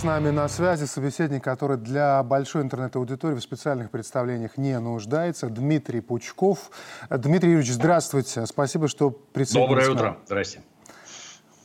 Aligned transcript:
С 0.00 0.04
нами 0.04 0.30
на 0.30 0.46
связи 0.46 0.84
собеседник, 0.84 1.42
который 1.42 1.76
для 1.76 2.22
большой 2.22 2.62
интернет-аудитории 2.62 3.34
в 3.34 3.40
специальных 3.40 3.90
представлениях 3.90 4.56
не 4.56 4.78
нуждается, 4.78 5.48
Дмитрий 5.48 6.00
Пучков. 6.00 6.70
Дмитрий 7.10 7.50
Юрьевич, 7.50 7.72
здравствуйте. 7.72 8.46
Спасибо, 8.46 8.86
что 8.86 9.10
присоединились. 9.10 9.68
Доброе 9.68 9.90
утро. 9.90 10.18
Здрасте. 10.26 10.60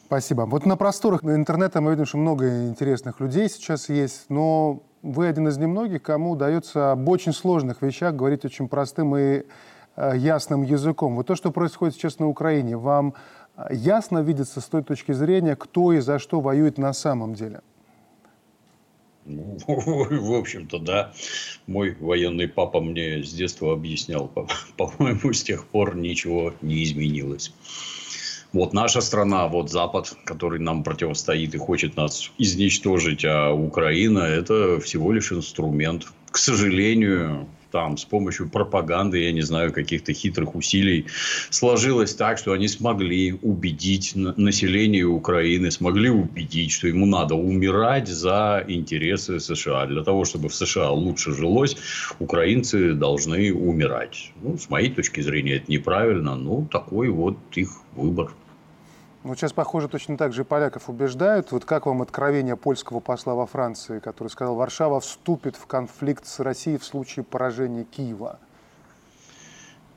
Спасибо. 0.07 0.47
Вот 0.47 0.65
на 0.65 0.77
просторах 0.77 1.23
интернета 1.23 1.79
мы 1.79 1.91
видим, 1.91 2.07
что 2.07 2.17
много 2.17 2.65
интересных 2.65 3.19
людей 3.19 3.47
сейчас 3.47 3.88
есть, 3.89 4.25
но 4.29 4.81
вы 5.04 5.27
один 5.27 5.47
из 5.47 5.59
немногих, 5.59 6.02
кому 6.02 6.31
удается 6.31 6.93
об 6.93 7.07
очень 7.07 7.34
сложных 7.34 7.84
вещах 7.84 8.15
говорить 8.15 8.45
очень 8.45 8.68
простым 8.68 9.15
и 9.15 9.43
э, 9.95 10.11
ясным 10.15 10.63
языком. 10.63 11.18
Вот 11.18 11.27
то, 11.27 11.36
что 11.36 11.52
происходит 11.52 11.93
сейчас 11.93 12.18
на 12.18 12.27
Украине, 12.27 12.77
вам 12.77 13.13
э, 13.57 13.68
ясно 13.73 14.23
видится 14.23 14.59
с 14.59 14.65
той 14.65 14.81
точки 14.81 15.11
зрения, 15.11 15.55
кто 15.55 15.93
и 15.93 16.00
за 16.00 16.18
что 16.18 16.41
воюет 16.41 16.79
на 16.79 16.93
самом 16.93 17.36
деле?– 17.36 17.61
в 19.25 20.33
общем-то, 20.33 20.79
да. 20.79 21.13
Мой 21.68 21.95
военный 22.00 22.47
папа 22.47 22.81
мне 22.81 23.23
с 23.23 23.33
детства 23.33 23.73
объяснял. 23.73 24.31
По-моему, 24.77 25.33
с 25.33 25.43
тех 25.43 25.65
пор 25.68 25.95
ничего 25.95 26.54
не 26.61 26.83
изменилось. 26.83 27.54
Вот 28.51 28.71
наша 28.71 29.01
страна, 29.01 29.47
вот 29.47 29.71
Запад, 29.71 30.15
который 30.25 30.59
нам 30.59 30.83
противостоит 30.83 31.55
и 31.55 31.57
хочет 31.57 31.95
нас 31.97 32.31
изничтожить, 32.38 33.25
а 33.25 33.52
Украина– 33.52 34.19
это 34.19 34.80
всего 34.80 35.11
лишь 35.11 35.31
инструмент. 35.31 36.05
К 36.30 36.38
сожалению, 36.38 37.47
там 37.73 37.97
с 37.97 38.05
помощью 38.05 38.50
пропаганды, 38.50 39.23
я 39.23 39.31
не 39.31 39.41
знаю, 39.41 39.73
каких-то 39.73 40.14
хитрых 40.14 40.55
усилий 40.55 41.08
сложилось 41.50 42.14
так, 42.14 42.38
что 42.38 42.52
они 42.53 42.67
смогли 42.67 43.33
убедить 43.41 44.11
население 44.16 45.05
Украины, 45.05 45.72
смогли 45.72 46.11
убедить, 46.11 46.72
что 46.72 46.88
ему 46.88 47.08
надо 47.08 47.33
умирать 47.33 48.08
за 48.08 48.64
интересы 48.67 49.39
США. 49.39 49.88
Для 49.88 50.03
того, 50.03 50.23
чтобы 50.23 50.50
в 50.50 50.55
США 50.55 50.91
лучше 50.91 51.33
жилось, 51.33 51.75
украинцы 52.19 52.94
должны 52.94 53.52
умирать. 53.52 54.31
Ну, 54.44 54.55
с 54.55 54.70
моей 54.70 54.92
точки 54.92 55.22
зрения, 55.22 55.55
это 55.55 55.72
неправильно, 55.72 56.36
но 56.36 56.67
такой 56.72 57.09
вот 57.09 57.38
их 57.55 57.70
выбор. 57.95 58.33
Ну, 59.24 59.36
сейчас, 59.36 59.54
похоже, 59.54 59.88
точно 59.88 60.18
так 60.18 60.34
же 60.34 60.42
и 60.42 60.46
поляков 60.46 60.90
убеждают. 60.90 61.54
Вот 61.54 61.64
как 61.64 61.86
вам 61.86 62.02
откровение 62.02 62.58
польского 62.58 63.00
посла 63.00 63.36
во 63.36 63.46
Франции, 63.46 64.00
который 64.00 64.28
сказал, 64.28 64.56
Варшава 64.56 65.00
вступит 65.00 65.56
в 65.56 65.66
конфликт 65.66 66.26
с 66.26 66.42
Россией 66.42 66.78
в 66.78 66.84
случае 66.84 67.24
поражения 67.24 67.86
Киева? 67.86 68.40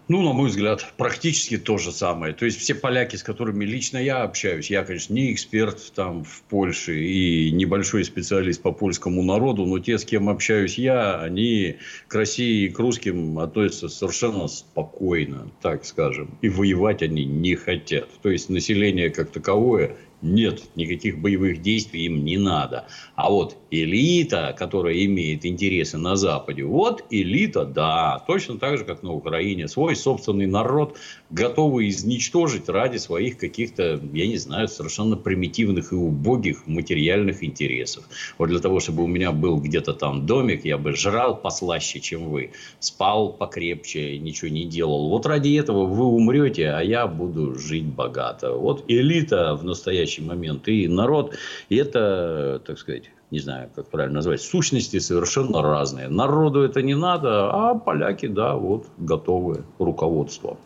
Ну, 0.09 0.23
на 0.23 0.33
мой 0.33 0.51
взгляд, 0.51 0.87
практически 0.97 1.59
то 1.59 1.79
же 1.79 1.91
самое. 1.91 2.33
То 2.33 2.45
есть, 2.45 2.61
все 2.61 2.77
поляки, 2.77 3.17
с 3.17 3.25
которыми 3.25 3.65
лично 3.65 3.99
я 3.99 4.23
общаюсь, 4.23 4.71
я, 4.71 4.85
конечно, 4.85 5.13
не 5.13 5.33
эксперт 5.33 5.93
там 5.97 6.23
в 6.23 6.43
Польше 6.43 7.03
и 7.03 7.51
небольшой 7.51 8.05
специалист 8.05 8.63
по 8.63 8.71
польскому 8.71 9.25
народу, 9.25 9.67
но 9.67 9.81
те, 9.81 9.99
с 9.99 10.05
кем 10.05 10.29
общаюсь 10.29 10.79
я, 10.79 11.21
они 11.21 11.79
к 12.07 12.15
России 12.15 12.67
и 12.67 12.69
к 12.69 12.79
русским 12.79 13.41
относятся 13.41 13.89
совершенно 13.89 14.47
спокойно, 14.47 15.51
так 15.61 15.85
скажем. 15.85 16.39
И 16.41 16.49
воевать 16.49 17.03
они 17.03 17.25
не 17.25 17.57
хотят. 17.57 18.09
То 18.23 18.31
есть, 18.31 18.49
население 18.49 19.11
как 19.11 19.33
таковое 19.33 19.97
нет, 20.35 20.63
никаких 20.75 21.21
боевых 21.21 21.63
действий 21.63 22.07
им 22.07 22.25
не 22.25 22.39
надо. 22.39 22.87
А 23.15 23.31
вот 23.31 23.57
элита, 23.71 24.55
которая 24.59 25.05
имеет 25.05 25.45
интересы 25.47 25.99
на 25.99 26.17
Западе, 26.17 26.65
вот 26.65 27.05
элита, 27.11 27.65
да, 27.65 28.23
точно 28.27 28.59
так 28.59 28.79
же, 28.79 28.85
как 28.85 29.03
на 29.03 29.13
Украине, 29.13 29.69
свой 29.69 29.97
собственный 29.97 30.47
народ 30.47 30.97
готовы 31.31 31.89
изничтожить 31.89 32.69
ради 32.69 32.99
своих 32.99 33.39
каких-то, 33.39 34.01
я 34.13 34.27
не 34.27 34.37
знаю, 34.37 34.69
совершенно 34.69 35.17
примитивных 35.17 35.93
и 35.93 35.97
убогих 35.97 36.67
материальных 36.67 37.43
интересов. 37.43 38.05
Вот 38.39 38.49
для 38.49 38.61
того, 38.61 38.81
чтобы 38.81 39.05
у 39.05 39.07
меня 39.07 39.33
был 39.33 39.59
где-то 39.59 39.93
там 39.93 40.27
домик, 40.27 40.65
я 40.65 40.79
бы 40.79 40.95
жрал 40.95 41.37
послаще, 41.37 42.01
чем 42.01 42.29
вы, 42.29 42.53
спал 42.81 43.33
покрепче, 43.33 44.19
ничего 44.19 44.51
не 44.51 44.65
делал. 44.65 45.09
Вот 45.09 45.27
ради 45.27 45.57
этого 45.57 45.87
вы 45.87 46.05
умрете, 46.05 46.71
а 46.71 46.81
я 46.81 47.07
буду 47.07 47.55
жить 47.59 47.85
богато. 47.85 48.53
Вот 48.53 48.85
элита 48.89 49.55
в 49.55 49.65
настоящем 49.65 50.16
настоящий 50.17 50.23
момент 50.23 50.69
и 50.69 50.89
народ. 50.89 51.35
И 51.69 51.77
это, 51.77 52.61
так 52.67 52.79
сказать, 52.79 53.11
не 53.31 53.41
знаю, 53.41 53.69
как 53.75 53.87
правильно 53.87 54.17
назвать, 54.17 54.41
сущности 54.41 54.99
совершенно 55.01 55.63
разные. 55.63 56.09
Народу 56.09 56.63
это 56.63 56.83
не 56.83 56.95
надо, 56.95 57.51
а 57.53 57.75
поляки, 57.75 58.27
да, 58.27 58.55
вот, 58.55 58.87
готовы 58.99 59.65
руководство. 59.79 60.57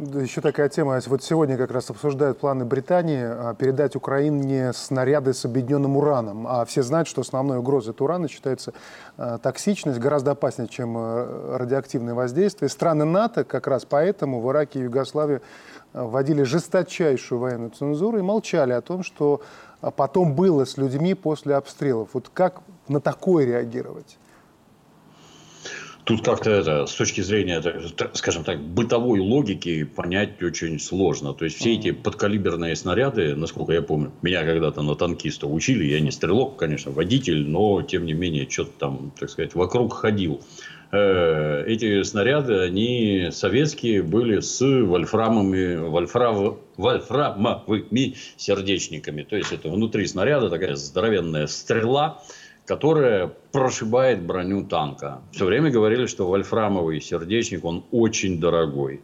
Еще 0.00 0.40
такая 0.40 0.70
тема. 0.70 0.98
Вот 1.08 1.22
сегодня 1.22 1.58
как 1.58 1.70
раз 1.70 1.90
обсуждают 1.90 2.38
планы 2.38 2.64
Британии 2.64 3.22
а, 3.22 3.54
передать 3.54 3.96
Украине 3.96 4.72
снаряды 4.72 5.34
с 5.34 5.44
объединенным 5.44 5.94
ураном. 5.98 6.46
А 6.46 6.64
все 6.64 6.82
знают, 6.82 7.06
что 7.06 7.20
основной 7.20 7.58
угрозой 7.58 7.90
от 7.90 8.00
урана 8.00 8.26
считается 8.26 8.72
а, 9.18 9.36
токсичность, 9.36 9.98
гораздо 9.98 10.30
опаснее, 10.30 10.68
чем 10.68 10.96
а, 10.96 11.58
радиоактивное 11.58 12.14
воздействие. 12.14 12.70
Страны 12.70 13.04
НАТО 13.04 13.44
как 13.44 13.66
раз 13.66 13.84
поэтому 13.84 14.40
в 14.40 14.50
Ираке 14.50 14.78
и 14.78 14.82
Югославии 14.84 15.42
вводили 15.92 16.42
жесточайшую 16.42 17.38
военную 17.38 17.70
цензуру 17.70 18.18
и 18.18 18.22
молчали 18.22 18.72
о 18.72 18.80
том, 18.80 19.02
что 19.02 19.40
потом 19.96 20.34
было 20.34 20.64
с 20.64 20.76
людьми 20.76 21.14
после 21.14 21.54
обстрелов. 21.54 22.10
Вот 22.12 22.30
как 22.32 22.62
на 22.88 23.00
такое 23.00 23.46
реагировать? 23.46 24.18
Тут 26.04 26.24
как-то 26.24 26.50
это, 26.50 26.86
с 26.86 26.94
точки 26.94 27.20
зрения, 27.20 27.62
скажем 28.14 28.42
так, 28.42 28.60
бытовой 28.60 29.20
логики 29.20 29.84
понять 29.84 30.42
очень 30.42 30.80
сложно. 30.80 31.34
То 31.34 31.44
есть, 31.44 31.58
все 31.58 31.74
эти 31.74 31.92
подкалиберные 31.92 32.74
снаряды, 32.74 33.36
насколько 33.36 33.72
я 33.72 33.82
помню, 33.82 34.10
меня 34.22 34.44
когда-то 34.44 34.82
на 34.82 34.96
танкиста 34.96 35.46
учили, 35.46 35.84
я 35.84 36.00
не 36.00 36.10
стрелок, 36.10 36.56
конечно, 36.56 36.90
водитель, 36.90 37.46
но, 37.46 37.82
тем 37.82 38.06
не 38.06 38.14
менее, 38.14 38.48
что-то 38.48 38.72
там, 38.78 39.12
так 39.20 39.30
сказать, 39.30 39.54
вокруг 39.54 39.92
ходил. 39.92 40.40
Э, 40.92 41.64
эти 41.66 42.02
снаряды, 42.02 42.60
они 42.60 43.28
советские, 43.30 44.02
были 44.02 44.40
с 44.40 44.60
вольфрамами, 44.60 45.76
вольфрав, 45.76 46.58
вольфрамовыми 46.76 48.16
сердечниками. 48.36 49.22
То 49.22 49.36
есть, 49.36 49.52
это 49.52 49.68
внутри 49.68 50.06
снаряда 50.06 50.50
такая 50.50 50.74
здоровенная 50.74 51.46
стрела, 51.46 52.22
которая 52.66 53.32
прошибает 53.52 54.22
броню 54.22 54.66
танка. 54.66 55.20
Все 55.32 55.44
время 55.44 55.70
говорили, 55.70 56.06
что 56.06 56.26
вольфрамовый 56.26 57.00
сердечник, 57.00 57.64
он 57.64 57.84
очень 57.92 58.40
дорогой. 58.40 59.00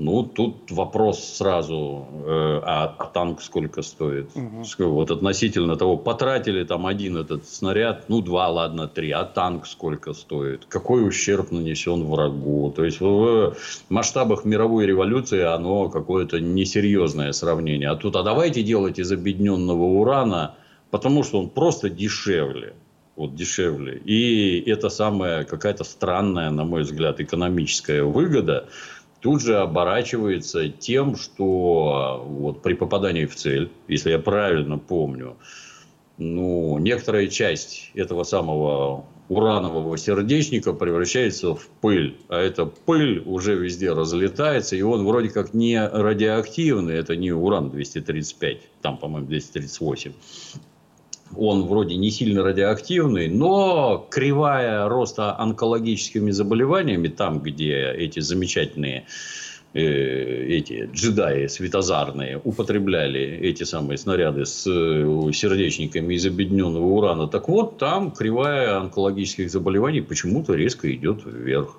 Ну, 0.00 0.22
тут 0.22 0.70
вопрос 0.70 1.22
сразу, 1.22 2.06
э, 2.26 2.60
а, 2.64 3.10
танк 3.12 3.42
сколько 3.42 3.82
стоит? 3.82 4.30
Угу. 4.34 4.88
Вот 4.88 5.10
относительно 5.10 5.76
того, 5.76 5.96
потратили 5.96 6.64
там 6.64 6.86
один 6.86 7.16
этот 7.16 7.46
снаряд, 7.46 8.08
ну, 8.08 8.22
два, 8.22 8.48
ладно, 8.48 8.88
три, 8.88 9.10
а 9.10 9.24
танк 9.24 9.66
сколько 9.66 10.12
стоит? 10.12 10.64
Какой 10.68 11.06
ущерб 11.06 11.52
нанесен 11.52 12.04
врагу? 12.04 12.72
То 12.74 12.84
есть, 12.84 13.00
в 13.00 13.54
масштабах 13.88 14.44
мировой 14.44 14.86
революции 14.86 15.42
оно 15.42 15.88
какое-то 15.88 16.40
несерьезное 16.40 17.32
сравнение. 17.32 17.90
А 17.90 17.96
тут, 17.96 18.16
а 18.16 18.22
давайте 18.22 18.62
делать 18.62 18.98
из 18.98 19.12
объединенного 19.12 19.84
урана 19.84 20.54
потому 20.90 21.22
что 21.22 21.38
он 21.40 21.48
просто 21.48 21.88
дешевле. 21.88 22.74
Вот 23.16 23.34
дешевле. 23.34 23.98
И 23.98 24.62
это 24.70 24.88
самая 24.88 25.44
какая-то 25.44 25.84
странная, 25.84 26.50
на 26.50 26.64
мой 26.64 26.82
взгляд, 26.82 27.20
экономическая 27.20 28.02
выгода 28.02 28.68
тут 29.20 29.42
же 29.42 29.58
оборачивается 29.58 30.68
тем, 30.68 31.16
что 31.16 32.24
вот 32.26 32.62
при 32.62 32.74
попадании 32.74 33.26
в 33.26 33.34
цель, 33.34 33.70
если 33.88 34.10
я 34.10 34.18
правильно 34.18 34.78
помню, 34.78 35.36
ну, 36.18 36.78
некоторая 36.78 37.28
часть 37.28 37.90
этого 37.94 38.24
самого 38.24 39.04
уранового 39.28 39.96
сердечника 39.96 40.72
превращается 40.72 41.54
в 41.54 41.66
пыль. 41.80 42.16
А 42.28 42.38
эта 42.38 42.66
пыль 42.66 43.22
уже 43.24 43.54
везде 43.54 43.92
разлетается, 43.92 44.76
и 44.76 44.82
он 44.82 45.06
вроде 45.06 45.30
как 45.30 45.54
не 45.54 45.80
радиоактивный, 45.80 46.94
это 46.94 47.16
не 47.16 47.30
уран-235, 47.30 48.58
там, 48.82 48.98
по-моему, 48.98 49.28
238 49.28 50.12
он 51.36 51.64
вроде 51.64 51.96
не 51.96 52.10
сильно 52.10 52.42
радиоактивный, 52.42 53.28
но 53.28 54.06
кривая 54.10 54.88
роста 54.88 55.38
онкологическими 55.38 56.30
заболеваниями, 56.30 57.08
там, 57.08 57.40
где 57.40 57.90
эти 57.90 58.20
замечательные 58.20 59.06
э, 59.72 59.80
эти 59.80 60.90
джедаи 60.92 61.46
светозарные 61.46 62.40
употребляли 62.42 63.20
эти 63.20 63.62
самые 63.62 63.98
снаряды 63.98 64.44
с 64.44 64.66
э, 64.66 65.32
сердечниками 65.32 66.14
из 66.14 66.26
объединенного 66.26 66.84
урана. 66.84 67.28
Так 67.28 67.48
вот, 67.48 67.78
там 67.78 68.10
кривая 68.10 68.78
онкологических 68.78 69.50
заболеваний 69.50 70.00
почему-то 70.00 70.54
резко 70.54 70.92
идет 70.92 71.24
вверх. 71.24 71.78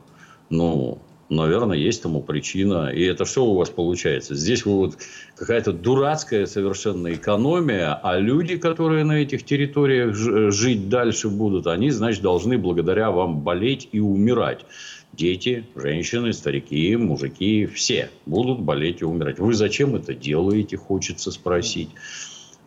Ну, 0.49 0.99
наверное, 1.31 1.77
есть 1.77 2.03
тому 2.03 2.21
причина. 2.21 2.89
И 2.89 3.03
это 3.03 3.25
что 3.25 3.45
у 3.45 3.55
вас 3.55 3.69
получается? 3.69 4.35
Здесь 4.35 4.65
вы 4.65 4.75
вот 4.75 4.97
какая-то 5.35 5.71
дурацкая 5.71 6.45
совершенно 6.45 7.13
экономия, 7.13 7.93
а 7.93 8.19
люди, 8.19 8.57
которые 8.57 9.03
на 9.03 9.13
этих 9.13 9.43
территориях 9.43 10.13
жить 10.13 10.89
дальше 10.89 11.29
будут, 11.29 11.67
они, 11.67 11.89
значит, 11.89 12.21
должны 12.21 12.57
благодаря 12.57 13.11
вам 13.11 13.39
болеть 13.39 13.89
и 13.91 13.99
умирать. 13.99 14.65
Дети, 15.13 15.65
женщины, 15.75 16.31
старики, 16.31 16.95
мужики, 16.95 17.65
все 17.65 18.09
будут 18.25 18.61
болеть 18.61 19.01
и 19.01 19.05
умирать. 19.05 19.39
Вы 19.39 19.53
зачем 19.53 19.95
это 19.95 20.13
делаете, 20.13 20.77
хочется 20.77 21.31
спросить. 21.31 21.89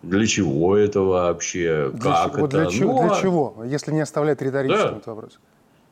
Для 0.03 0.27
чего 0.27 0.77
это 0.77 1.01
вообще? 1.01 1.91
Для 1.95 2.01
как 2.01 2.35
ч... 2.35 2.41
вот 2.41 2.55
это? 2.55 2.63
Для, 2.63 2.71
чего, 2.71 2.93
ну, 2.93 3.09
для 3.09 3.17
а 3.17 3.21
чего? 3.21 3.65
Если 3.65 3.93
не 3.93 4.01
оставлять 4.01 4.43
риторическим 4.43 4.83
да. 4.83 4.91
этот 4.93 5.07
вопрос. 5.07 5.39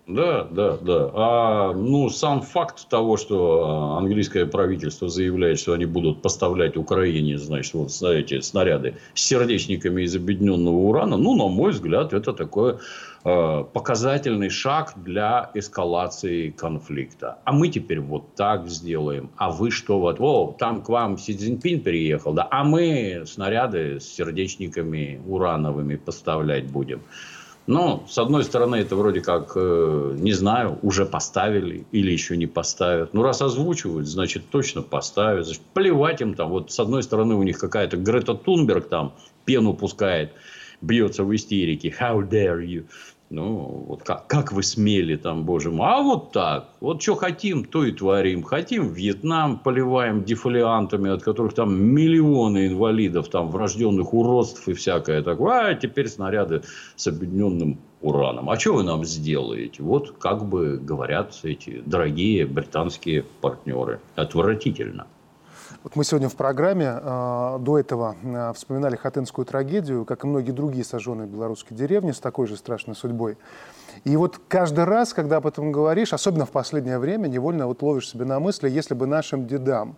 Да, 0.08 0.48
да, 0.50 0.76
да. 0.78 1.10
А 1.14 1.72
ну, 1.72 2.10
сам 2.10 2.42
факт 2.42 2.88
того, 2.88 3.16
что 3.16 3.64
а, 3.64 3.98
английское 3.98 4.46
правительство 4.46 5.08
заявляет, 5.08 5.60
что 5.60 5.74
они 5.74 5.84
будут 5.84 6.22
поставлять 6.22 6.76
Украине, 6.76 7.38
значит, 7.38 7.72
вот 7.74 7.92
эти 8.02 8.40
снаряды 8.40 8.96
с 9.14 9.20
сердечниками 9.22 10.02
из 10.02 10.16
объединенного 10.16 10.74
урана, 10.74 11.16
ну, 11.16 11.36
на 11.36 11.46
мой 11.46 11.70
взгляд, 11.70 12.12
это 12.12 12.32
такой 12.32 12.78
э, 13.24 13.64
показательный 13.72 14.50
шаг 14.50 14.92
для 14.96 15.52
эскалации 15.54 16.50
конфликта. 16.50 17.38
А 17.44 17.52
мы 17.52 17.68
теперь 17.68 18.00
вот 18.00 18.34
так 18.34 18.68
сделаем. 18.68 19.30
А 19.36 19.52
вы 19.52 19.70
что 19.70 20.00
вот? 20.00 20.16
О, 20.18 20.56
там 20.58 20.82
к 20.82 20.88
вам 20.88 21.16
Си 21.16 21.36
Цзиньпин 21.36 21.80
переехал, 21.80 22.32
да? 22.32 22.48
А 22.50 22.64
мы 22.64 23.22
снаряды 23.24 24.00
с 24.00 24.12
сердечниками 24.12 25.22
урановыми 25.28 25.94
поставлять 25.94 26.66
будем. 26.72 27.02
Ну, 27.68 28.04
с 28.08 28.18
одной 28.18 28.42
стороны, 28.42 28.76
это 28.76 28.96
вроде 28.96 29.20
как, 29.20 29.52
э, 29.54 30.16
не 30.18 30.32
знаю, 30.32 30.78
уже 30.82 31.06
поставили 31.06 31.86
или 31.92 32.10
еще 32.10 32.36
не 32.36 32.46
поставят. 32.46 33.14
Ну, 33.14 33.22
раз 33.22 33.40
озвучивают, 33.40 34.08
значит, 34.08 34.50
точно 34.50 34.82
поставят. 34.82 35.44
Значит, 35.46 35.62
плевать 35.72 36.20
им 36.20 36.34
там. 36.34 36.50
Вот 36.50 36.72
с 36.72 36.80
одной 36.80 37.04
стороны, 37.04 37.34
у 37.34 37.42
них 37.44 37.58
какая-то 37.58 37.96
Грета 37.96 38.34
Тунберг 38.34 38.88
там 38.88 39.14
пену 39.44 39.74
пускает, 39.74 40.32
бьется 40.80 41.22
в 41.22 41.32
истерике. 41.34 41.94
How 41.96 42.28
dare 42.28 42.64
you? 42.66 42.86
Ну, 43.32 43.86
вот 43.88 44.02
как, 44.02 44.26
как 44.26 44.52
вы 44.52 44.62
смели 44.62 45.16
там, 45.16 45.44
боже 45.44 45.70
мой. 45.70 45.88
А 45.88 46.02
вот 46.02 46.32
так. 46.32 46.68
Вот 46.80 47.00
что 47.00 47.14
хотим, 47.14 47.64
то 47.64 47.82
и 47.82 47.90
творим. 47.90 48.42
Хотим 48.42 48.92
Вьетнам 48.92 49.58
поливаем 49.58 50.22
дефолиантами, 50.22 51.10
от 51.10 51.22
которых 51.22 51.54
там 51.54 51.74
миллионы 51.74 52.66
инвалидов, 52.66 53.28
там 53.28 53.48
врожденных 53.48 54.12
уродств 54.12 54.68
и 54.68 54.74
всякое 54.74 55.22
такое. 55.22 55.70
А 55.70 55.74
теперь 55.74 56.08
снаряды 56.08 56.62
с 56.94 57.06
объединенным 57.06 57.78
ураном. 58.02 58.50
А 58.50 58.58
что 58.58 58.74
вы 58.74 58.82
нам 58.82 59.02
сделаете? 59.06 59.82
Вот 59.82 60.12
как 60.18 60.44
бы 60.46 60.76
говорят 60.76 61.34
эти 61.42 61.80
дорогие 61.86 62.44
британские 62.44 63.24
партнеры. 63.40 64.00
Отвратительно. 64.14 65.06
Вот 65.82 65.96
мы 65.96 66.04
сегодня 66.04 66.28
в 66.28 66.36
программе 66.36 66.86
э, 66.86 67.56
до 67.58 67.76
этого 67.76 68.14
э, 68.22 68.52
вспоминали 68.54 68.94
хатынскую 68.94 69.44
трагедию, 69.44 70.04
как 70.04 70.22
и 70.22 70.28
многие 70.28 70.52
другие 70.52 70.84
сожженные 70.84 71.26
белорусские 71.26 71.76
деревни 71.76 72.12
с 72.12 72.20
такой 72.20 72.46
же 72.46 72.56
страшной 72.56 72.94
судьбой. 72.94 73.36
И 74.04 74.16
вот 74.16 74.40
каждый 74.46 74.84
раз, 74.84 75.12
когда 75.12 75.38
об 75.38 75.46
этом 75.48 75.72
говоришь, 75.72 76.12
особенно 76.12 76.46
в 76.46 76.50
последнее 76.50 77.00
время, 77.00 77.26
невольно 77.26 77.66
вот 77.66 77.82
ловишь 77.82 78.08
себе 78.08 78.24
на 78.24 78.38
мысли, 78.38 78.70
если 78.70 78.94
бы 78.94 79.08
нашим 79.08 79.48
дедам, 79.48 79.96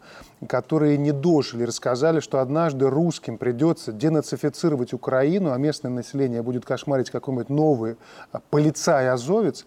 которые 0.48 0.96
не 0.96 1.12
дожили, 1.12 1.64
рассказали, 1.64 2.20
что 2.20 2.40
однажды 2.40 2.88
русским 2.88 3.36
придется 3.36 3.92
денацифицировать 3.92 4.94
Украину, 4.94 5.52
а 5.52 5.58
местное 5.58 5.90
население 5.90 6.42
будет 6.42 6.64
кошмарить 6.64 7.10
какой-нибудь 7.10 7.50
новый 7.50 7.96
а, 8.32 8.40
полицай-азовец, 8.48 9.66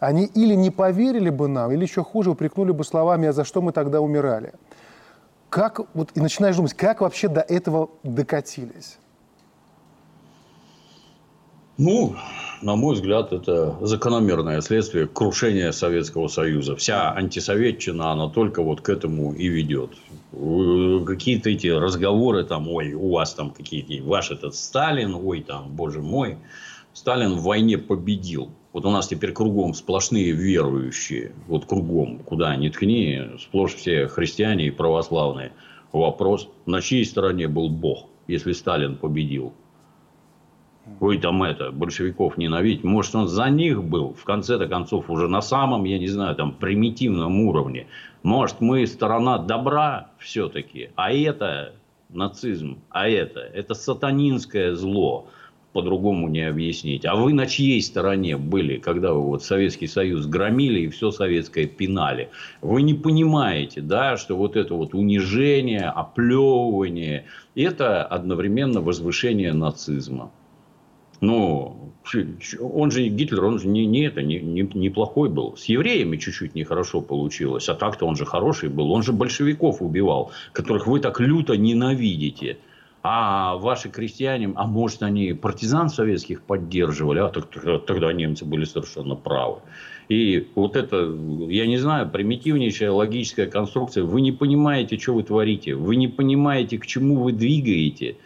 они 0.00 0.24
или 0.24 0.54
не 0.54 0.72
поверили 0.72 1.30
бы 1.30 1.46
нам, 1.46 1.70
или 1.70 1.82
еще 1.82 2.02
хуже 2.02 2.32
упрекнули 2.32 2.72
бы 2.72 2.82
словами, 2.82 3.28
а 3.28 3.32
за 3.32 3.44
что 3.44 3.62
мы 3.62 3.70
тогда 3.70 4.00
умирали 4.00 4.52
как, 5.50 5.80
вот, 5.94 6.10
и 6.14 6.20
начинаешь 6.20 6.56
думать, 6.56 6.74
как 6.74 7.00
вообще 7.00 7.28
до 7.28 7.40
этого 7.40 7.90
докатились? 8.02 8.98
Ну, 11.76 12.14
на 12.62 12.76
мой 12.76 12.94
взгляд, 12.94 13.32
это 13.32 13.76
закономерное 13.80 14.60
следствие 14.60 15.08
крушения 15.08 15.72
Советского 15.72 16.28
Союза. 16.28 16.76
Вся 16.76 17.12
антисоветчина, 17.12 18.12
она 18.12 18.28
только 18.28 18.62
вот 18.62 18.80
к 18.80 18.88
этому 18.88 19.32
и 19.32 19.48
ведет. 19.48 19.90
Какие-то 20.30 21.50
эти 21.50 21.66
разговоры, 21.66 22.44
там, 22.44 22.68
ой, 22.68 22.92
у 22.94 23.10
вас 23.10 23.34
там 23.34 23.50
какие-то, 23.50 24.04
ваш 24.08 24.30
этот 24.30 24.54
Сталин, 24.54 25.14
ой, 25.14 25.42
там, 25.42 25.68
боже 25.70 26.00
мой, 26.00 26.38
Сталин 26.92 27.34
в 27.34 27.42
войне 27.42 27.76
победил. 27.76 28.50
Вот 28.74 28.84
у 28.84 28.90
нас 28.90 29.06
теперь 29.06 29.32
кругом 29.32 29.72
сплошные 29.72 30.32
верующие. 30.32 31.32
Вот 31.46 31.64
кругом, 31.64 32.18
куда 32.18 32.56
ни 32.56 32.68
ткни, 32.68 33.22
сплошь 33.38 33.74
все 33.74 34.08
христиане 34.08 34.66
и 34.66 34.70
православные. 34.72 35.52
Вопрос, 35.92 36.48
на 36.66 36.82
чьей 36.82 37.04
стороне 37.04 37.46
был 37.46 37.70
Бог, 37.70 38.08
если 38.26 38.50
Сталин 38.50 38.96
победил? 38.96 39.52
Ой, 40.98 41.18
там 41.18 41.44
это, 41.44 41.70
большевиков 41.70 42.36
ненавидеть. 42.36 42.82
Может, 42.82 43.14
он 43.14 43.28
за 43.28 43.48
них 43.48 43.84
был, 43.84 44.12
в 44.12 44.24
конце-то 44.24 44.66
концов, 44.66 45.08
уже 45.08 45.28
на 45.28 45.40
самом, 45.40 45.84
я 45.84 46.00
не 46.00 46.08
знаю, 46.08 46.34
там, 46.34 46.52
примитивном 46.52 47.42
уровне. 47.42 47.86
Может, 48.24 48.60
мы 48.60 48.88
сторона 48.88 49.38
добра 49.38 50.10
все-таки, 50.18 50.90
а 50.96 51.12
это 51.12 51.76
нацизм, 52.08 52.80
а 52.90 53.08
это, 53.08 53.38
это 53.38 53.74
сатанинское 53.74 54.74
зло 54.74 55.28
по-другому 55.74 56.28
не 56.28 56.48
объяснить. 56.48 57.04
А 57.04 57.16
вы 57.16 57.32
на 57.32 57.46
чьей 57.46 57.82
стороне 57.82 58.36
были, 58.36 58.78
когда 58.78 59.12
вы 59.12 59.22
вот 59.22 59.42
Советский 59.42 59.88
Союз 59.88 60.26
громили 60.26 60.82
и 60.82 60.88
все 60.88 61.10
советское 61.10 61.66
пинали? 61.66 62.30
Вы 62.62 62.82
не 62.82 62.94
понимаете, 62.94 63.80
да, 63.80 64.16
что 64.16 64.36
вот 64.36 64.56
это 64.56 64.74
вот 64.74 64.94
унижение, 64.94 65.86
оплевывание, 65.86 67.24
это 67.56 68.04
одновременно 68.04 68.80
возвышение 68.80 69.52
нацизма. 69.52 70.30
Ну, 71.20 71.92
он 72.60 72.90
же 72.92 73.08
Гитлер, 73.08 73.44
он 73.44 73.58
же 73.58 73.66
не, 73.66 73.84
не 73.84 74.02
это, 74.02 74.22
не, 74.22 74.38
не, 74.40 74.62
не 74.74 74.90
плохой 74.90 75.28
был. 75.28 75.56
С 75.56 75.64
евреями 75.64 76.18
чуть-чуть 76.18 76.54
нехорошо 76.54 77.00
получилось. 77.00 77.68
А 77.68 77.74
так-то 77.74 78.06
он 78.06 78.14
же 78.14 78.26
хороший 78.26 78.68
был. 78.68 78.92
Он 78.92 79.02
же 79.02 79.12
большевиков 79.12 79.82
убивал, 79.82 80.30
которых 80.52 80.86
вы 80.86 81.00
так 81.00 81.18
люто 81.18 81.56
ненавидите 81.56 82.58
а 83.06 83.56
ваши 83.56 83.90
крестьяне, 83.90 84.50
а 84.56 84.66
может 84.66 85.02
они 85.02 85.34
партизан 85.34 85.90
советских 85.90 86.40
поддерживали, 86.40 87.18
а 87.18 87.28
так, 87.28 87.50
тогда 87.84 88.10
немцы 88.14 88.46
были 88.46 88.64
совершенно 88.64 89.14
правы. 89.14 89.58
И 90.08 90.48
вот 90.54 90.74
это, 90.74 91.14
я 91.48 91.66
не 91.66 91.76
знаю, 91.76 92.08
примитивнейшая 92.08 92.90
логическая 92.90 93.46
конструкция. 93.46 94.04
Вы 94.04 94.22
не 94.22 94.32
понимаете, 94.32 94.98
что 94.98 95.12
вы 95.12 95.22
творите. 95.22 95.74
Вы 95.74 95.96
не 95.96 96.08
понимаете, 96.08 96.78
к 96.78 96.86
чему 96.86 97.22
вы 97.22 97.32
двигаете. 97.32 98.16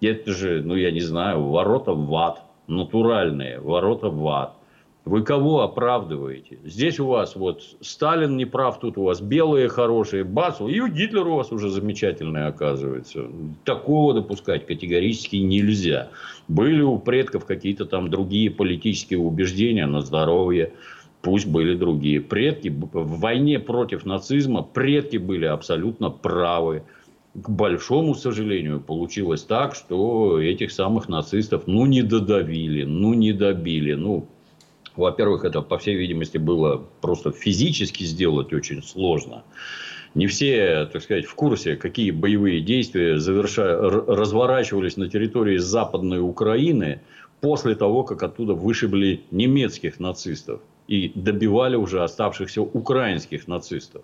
Это 0.00 0.32
же, 0.32 0.62
ну 0.62 0.74
я 0.74 0.90
не 0.90 1.00
знаю, 1.00 1.44
ворота 1.44 1.92
в 1.92 2.14
ад. 2.16 2.42
Натуральные 2.66 3.60
ворота 3.60 4.08
в 4.08 4.26
ад. 4.26 4.56
Вы 5.04 5.22
кого 5.22 5.60
оправдываете? 5.60 6.58
Здесь 6.64 6.98
у 6.98 7.06
вас 7.06 7.36
вот 7.36 7.62
Сталин 7.82 8.38
не 8.38 8.46
прав, 8.46 8.80
тут 8.80 8.96
у 8.96 9.02
вас 9.02 9.20
белые 9.20 9.68
хорошие, 9.68 10.24
бац, 10.24 10.60
и 10.60 10.80
у 10.80 10.88
Гитлера 10.88 11.28
у 11.28 11.36
вас 11.36 11.52
уже 11.52 11.68
замечательные 11.68 12.46
оказывается. 12.46 13.26
Такого 13.64 14.14
допускать 14.14 14.66
категорически 14.66 15.36
нельзя. 15.36 16.08
Были 16.48 16.80
у 16.80 16.98
предков 16.98 17.44
какие-то 17.44 17.84
там 17.84 18.08
другие 18.08 18.50
политические 18.50 19.18
убеждения 19.18 19.86
на 19.86 20.00
здоровье. 20.00 20.72
Пусть 21.20 21.46
были 21.46 21.74
другие. 21.76 22.22
Предки 22.22 22.68
в 22.68 23.20
войне 23.20 23.58
против 23.58 24.06
нацизма, 24.06 24.62
предки 24.62 25.18
были 25.18 25.44
абсолютно 25.44 26.08
правы. 26.08 26.82
К 27.34 27.50
большому 27.50 28.14
сожалению, 28.14 28.80
получилось 28.80 29.42
так, 29.42 29.74
что 29.74 30.40
этих 30.40 30.70
самых 30.70 31.08
нацистов, 31.08 31.64
ну, 31.66 31.84
не 31.84 32.02
додавили, 32.02 32.84
ну, 32.84 33.12
не 33.12 33.32
добили. 33.32 33.94
Ну, 33.94 34.28
во-первых, 34.96 35.44
это, 35.44 35.60
по 35.60 35.78
всей 35.78 35.96
видимости, 35.96 36.38
было 36.38 36.84
просто 37.00 37.32
физически 37.32 38.04
сделать 38.04 38.52
очень 38.52 38.82
сложно. 38.82 39.44
Не 40.14 40.28
все, 40.28 40.88
так 40.92 41.02
сказать, 41.02 41.24
в 41.24 41.34
курсе, 41.34 41.74
какие 41.74 42.12
боевые 42.12 42.60
действия 42.60 43.18
заверша... 43.18 43.76
разворачивались 43.80 44.96
на 44.96 45.08
территории 45.08 45.56
Западной 45.58 46.20
Украины 46.20 47.00
после 47.40 47.74
того, 47.74 48.04
как 48.04 48.22
оттуда 48.22 48.54
вышибли 48.54 49.22
немецких 49.32 49.98
нацистов 49.98 50.60
и 50.86 51.10
добивали 51.14 51.76
уже 51.76 52.02
оставшихся 52.02 52.62
украинских 52.62 53.48
нацистов. 53.48 54.02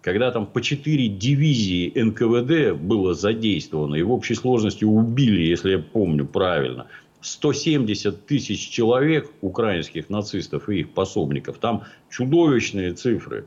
Когда 0.00 0.32
там 0.32 0.46
по 0.46 0.60
4 0.60 1.08
дивизии 1.08 1.92
НКВД 1.94 2.76
было 2.76 3.14
задействовано 3.14 3.94
и 3.94 4.02
в 4.02 4.10
общей 4.10 4.34
сложности 4.34 4.84
убили, 4.84 5.42
если 5.42 5.72
я 5.72 5.78
помню 5.78 6.26
правильно, 6.26 6.88
170 7.22 8.26
тысяч 8.26 8.68
человек 8.68 9.30
украинских 9.40 10.10
нацистов 10.10 10.68
и 10.68 10.80
их 10.80 10.90
пособников. 10.90 11.58
Там 11.58 11.84
чудовищные 12.10 12.92
цифры. 12.92 13.46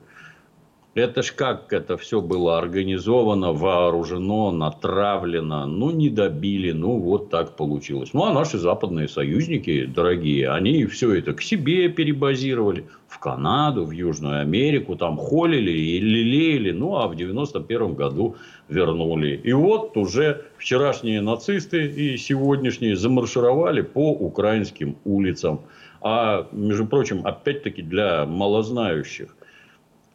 Это 0.95 1.23
ж 1.23 1.33
как 1.35 1.73
это 1.73 1.97
все 1.97 2.21
было 2.21 2.57
организовано, 2.57 3.51
вооружено, 3.51 4.51
натравлено. 4.51 5.65
Ну, 5.65 5.91
не 5.91 6.09
добили, 6.09 6.71
ну, 6.71 6.97
вот 6.99 7.29
так 7.29 7.57
получилось. 7.57 8.11
Ну, 8.13 8.23
а 8.23 8.31
наши 8.31 8.57
западные 8.57 9.09
союзники, 9.09 9.85
дорогие, 9.85 10.49
они 10.49 10.85
все 10.85 11.15
это 11.15 11.33
к 11.33 11.41
себе 11.41 11.89
перебазировали. 11.89 12.85
В 13.09 13.19
Канаду, 13.19 13.83
в 13.83 13.91
Южную 13.91 14.39
Америку, 14.39 14.95
там 14.95 15.17
холили 15.17 15.71
и 15.71 15.99
лелеяли. 15.99 16.71
Ну, 16.71 16.95
а 16.95 17.07
в 17.09 17.15
91 17.17 17.95
году 17.95 18.37
вернули. 18.69 19.41
И 19.43 19.51
вот 19.51 19.97
уже 19.97 20.45
вчерашние 20.57 21.19
нацисты 21.19 21.87
и 21.87 22.15
сегодняшние 22.15 22.95
замаршировали 22.95 23.81
по 23.81 24.11
украинским 24.11 24.95
улицам. 25.03 25.59
А, 26.01 26.47
между 26.53 26.85
прочим, 26.85 27.19
опять-таки 27.25 27.81
для 27.81 28.25
малознающих– 28.25 29.35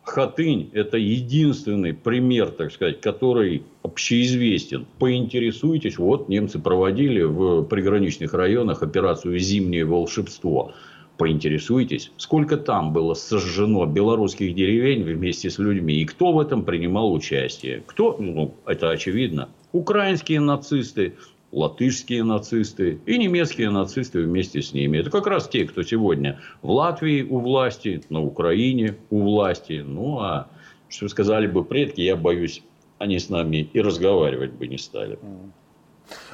Хатынь– 0.02 0.70
это 0.72 0.96
единственный 0.96 1.94
пример, 1.94 2.50
так 2.50 2.72
сказать, 2.72 3.00
который 3.00 3.62
общеизвестен. 3.82 4.86
Поинтересуйтесь, 4.98 5.98
вот 5.98 6.28
немцы 6.28 6.58
проводили 6.58 7.22
в 7.22 7.64
приграничных 7.64 8.34
районах 8.34 8.82
операцию 8.82 9.38
«Зимнее 9.38 9.84
волшебство». 9.84 10.72
Поинтересуйтесь, 11.16 12.12
сколько 12.16 12.56
там 12.56 12.94
было 12.94 13.12
сожжено 13.12 13.84
белорусских 13.84 14.54
деревень 14.54 15.02
вместе 15.02 15.50
с 15.50 15.58
людьми, 15.58 16.00
и 16.00 16.06
кто 16.06 16.32
в 16.32 16.40
этом 16.40 16.64
принимал 16.64 17.12
участие. 17.12 17.82
Кто? 17.86 18.16
Ну, 18.18 18.54
это 18.64 18.88
очевидно. 18.88 19.50
Украинские 19.72 20.40
нацисты, 20.40 21.16
латышские 21.52 22.24
нацисты 22.24 23.00
и 23.06 23.18
немецкие 23.18 23.70
нацисты 23.70 24.22
вместе 24.22 24.62
с 24.62 24.72
ними. 24.72 24.98
Это 24.98 25.10
как 25.10 25.26
раз 25.26 25.48
те, 25.48 25.64
кто 25.64 25.82
сегодня 25.82 26.40
в 26.62 26.70
Латвии 26.70 27.22
у 27.22 27.38
власти, 27.38 28.02
на 28.08 28.22
Украине 28.22 28.96
у 29.10 29.22
власти. 29.22 29.82
Ну, 29.84 30.18
а 30.20 30.48
что 30.88 31.08
сказали 31.08 31.46
бы 31.46 31.64
предки, 31.64 32.00
я 32.00 32.16
боюсь, 32.16 32.62
они 32.98 33.18
с 33.18 33.28
нами 33.28 33.68
и 33.72 33.80
разговаривать 33.80 34.52
бы 34.52 34.66
не 34.66 34.78
стали. 34.78 35.18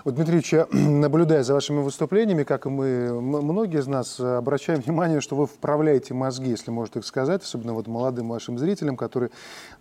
Вот, 0.05 0.15
Дмитрий 0.15 0.35
Ильич, 0.35 0.53
наблюдая 0.73 1.43
за 1.43 1.55
вашими 1.55 1.83
выступлениями, 1.83 2.45
как 2.45 2.67
и 2.67 2.69
мы, 2.69 3.21
многие 3.21 3.81
из 3.81 3.87
нас 3.87 4.19
обращаем 4.21 4.81
внимание, 4.81 5.21
что 5.21 5.37
вы 5.37 5.47
вправляете 5.47 6.15
мозги, 6.15 6.51
если 6.51 6.71
можно 6.71 6.95
так 6.95 7.05
сказать, 7.05 7.43
особенно 7.43 7.75
вот 7.75 7.87
молодым 7.87 8.29
вашим 8.29 8.59
зрителям, 8.59 8.97
которые 8.97 9.31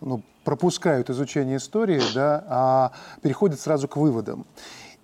ну, 0.01 0.21
пропускают 0.43 1.09
изучение 1.09 1.57
истории, 1.57 2.01
да, 2.13 2.43
а 2.47 2.91
переходят 3.21 3.59
сразу 3.59 3.87
к 3.87 3.97
выводам. 3.97 4.45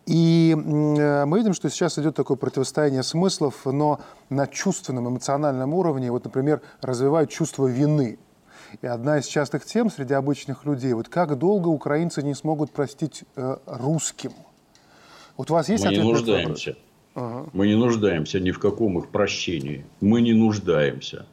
И 0.06 0.56
э, 0.56 1.26
мы 1.26 1.38
видим, 1.38 1.54
что 1.54 1.70
сейчас 1.70 2.00
идет 2.00 2.16
такое 2.16 2.38
противостояние 2.38 3.04
смыслов, 3.04 3.66
но 3.66 4.00
на 4.30 4.48
чувственном, 4.48 5.08
эмоциональном 5.10 5.74
уровне, 5.74 6.12
вот, 6.12 6.24
например, 6.24 6.62
развивают 6.82 7.30
чувство 7.30 7.68
вины. 7.68 8.18
И 8.82 8.88
одна 8.88 9.20
из 9.20 9.26
частых 9.26 9.66
тем 9.66 9.92
среди 9.92 10.14
обычных 10.14 10.66
людей, 10.66 10.94
вот 10.94 11.10
как 11.10 11.38
долго 11.38 11.68
украинцы 11.68 12.24
не 12.24 12.34
смогут 12.34 12.72
простить 12.72 13.24
э, 13.36 13.58
русским? 13.66 14.32
Вот 15.38 15.52
у 15.52 15.54
вас 15.54 15.70
есть 15.70 15.84
Мы 15.84 15.90
ответ 15.90 16.04
не 16.04 16.12
нуждаемся. 16.12 16.76
Ага. 17.14 17.50
Мы 17.54 17.68
не 17.68 17.76
нуждаемся 17.76 18.40
ни 18.40 18.52
в 18.52 18.60
каком 18.60 18.98
их 18.98 19.10
прощении. 19.10 19.86
Мы 20.00 20.22
не 20.22 20.34
нуждаемся. 20.34 21.26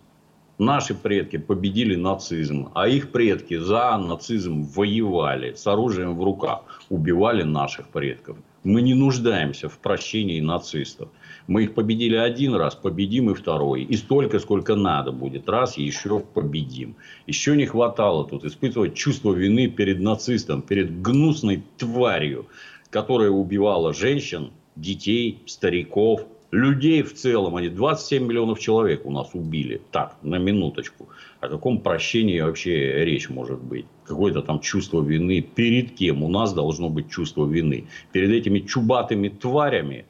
Наши 0.58 0.94
предки 0.94 1.38
победили 1.38 1.94
нацизм, 1.94 2.70
а 2.75 2.88
их 2.88 3.12
предки 3.12 3.56
за 3.56 3.96
нацизм 3.96 4.62
воевали 4.62 5.54
с 5.54 5.64
оружием 5.68 6.18
в 6.18 6.25
руках, 6.25 6.82
убивали 6.88 7.44
наших 7.44 7.88
предков. 7.88 8.37
Мы 8.68 8.82
не 8.82 8.92
нуждаемся 8.92 9.70
в 9.70 9.78
прощении 9.78 10.40
нацистов. 10.40 11.08
Мы 11.46 11.62
их 11.62 11.72
победили 11.72 12.16
один 12.16 12.54
раз, 12.54 12.75
победим 12.75 13.30
и 13.30 13.34
второй. 13.34 13.82
И 13.84 13.96
столько, 13.96 14.38
сколько 14.40 14.75
надо 14.75 15.10
будет. 15.10 15.48
Раз 15.48 15.78
еще 15.78 16.20
победим. 16.20 16.94
Еще 17.26 17.56
не 17.56 17.64
хватало 17.64 18.28
тут 18.28 18.44
испытывать 18.44 18.94
чувство 18.94 19.32
вины 19.32 19.68
перед 19.68 20.00
нацистом, 20.00 20.60
перед 20.60 21.00
гнусной 21.00 21.62
тварью, 21.78 22.46
которая 22.90 23.30
убивала 23.30 23.94
женщин, 23.94 24.50
детей, 24.76 25.38
стариков, 25.46 26.26
людей 26.50 27.02
в 27.02 27.14
целом. 27.14 27.56
Они 27.56 27.70
27 27.70 28.26
миллионов 28.26 28.60
человек 28.60 29.06
у 29.06 29.10
нас 29.10 29.30
убили. 29.32 29.80
Так, 29.92 30.18
на 30.20 30.37
минуточку. 30.37 31.08
О 31.40 31.48
каком 31.48 31.80
прощении 31.80 32.38
вообще 32.40 33.02
речь 33.06 33.30
может 33.30 33.62
быть? 33.62 33.87
Какое-то 34.09 34.43
там 34.43 34.61
чувство 34.61 35.03
вины. 35.03 35.41
Перед 35.43 35.95
кем? 35.95 36.23
У 36.23 36.29
нас 36.29 36.55
должно 36.55 36.88
быть 36.88 37.11
чувство 37.11 37.47
вины. 37.47 37.87
Перед 38.12 38.31
этими 38.31 38.61
чубатыми 38.61 39.29
тварями, 39.29 40.07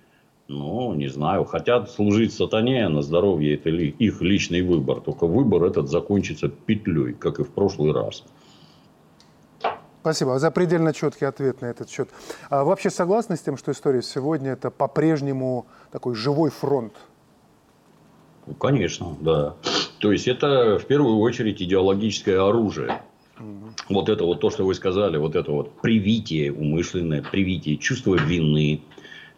ну, 0.47 0.95
не 0.95 1.09
знаю, 1.09 1.45
хотят 1.45 1.91
служить 1.91 2.33
сатане, 2.33 2.89
на 2.89 3.03
здоровье 3.03 3.55
это 3.55 3.71
ли, 3.71 3.89
их 3.99 4.23
личный 4.23 4.63
выбор. 4.63 5.01
Только 5.01 5.27
выбор 5.27 5.65
этот 5.65 5.89
закончится 5.89 6.49
петлей, 6.49 7.13
как 7.13 7.41
и 7.41 7.43
в 7.43 7.51
прошлый 7.51 7.93
раз. 7.93 8.25
Спасибо 10.01 10.39
за 10.39 10.51
предельно 10.51 10.95
четкий 10.95 11.27
ответ 11.27 11.61
на 11.61 11.67
этот 11.67 11.91
счет. 11.91 12.09
А 12.49 12.65
вообще 12.65 12.89
согласны 12.89 13.37
с 13.37 13.41
тем, 13.41 13.57
что 13.59 13.73
история 13.73 14.01
сегодня 14.01 14.53
это 14.53 14.71
по-прежнему 14.71 15.67
такой 15.91 16.15
живой 16.15 16.51
фронт? 16.51 16.95
Ну, 18.47 18.55
конечно, 18.55 19.17
да. 19.21 19.57
То 19.99 20.13
есть 20.13 20.29
это 20.29 20.79
в 20.79 20.87
первую 20.87 21.19
очередь 21.19 21.61
идеологическое 21.61 22.41
оружие. 22.41 23.03
Вот 23.89 24.09
это 24.09 24.25
вот 24.25 24.41
то, 24.41 24.51
что 24.51 24.65
вы 24.65 24.75
сказали, 24.75 25.17
вот 25.17 25.37
это 25.37 25.53
вот 25.53 25.81
привитие 25.81 26.53
умышленное, 26.53 27.23
привитие, 27.23 27.77
чувство 27.77 28.15
вины. 28.15 28.83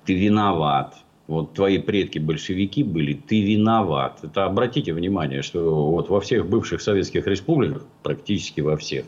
Ты 0.04 0.14
виноват. 0.14 0.97
Вот 1.26 1.54
твои 1.54 1.78
предки 1.78 2.19
большевики 2.19 2.83
были, 2.83 3.14
ты 3.14 3.40
виноват. 3.42 4.19
Это 4.25 4.47
обратите 4.47 4.92
внимание, 4.92 5.42
что 5.42 5.90
вот 5.90 6.09
во 6.09 6.21
всех 6.21 6.49
бывших 6.49 6.80
советских 6.80 7.26
республиках, 7.28 7.87
практически 8.02 8.61
во 8.61 8.76
всех, 8.76 9.04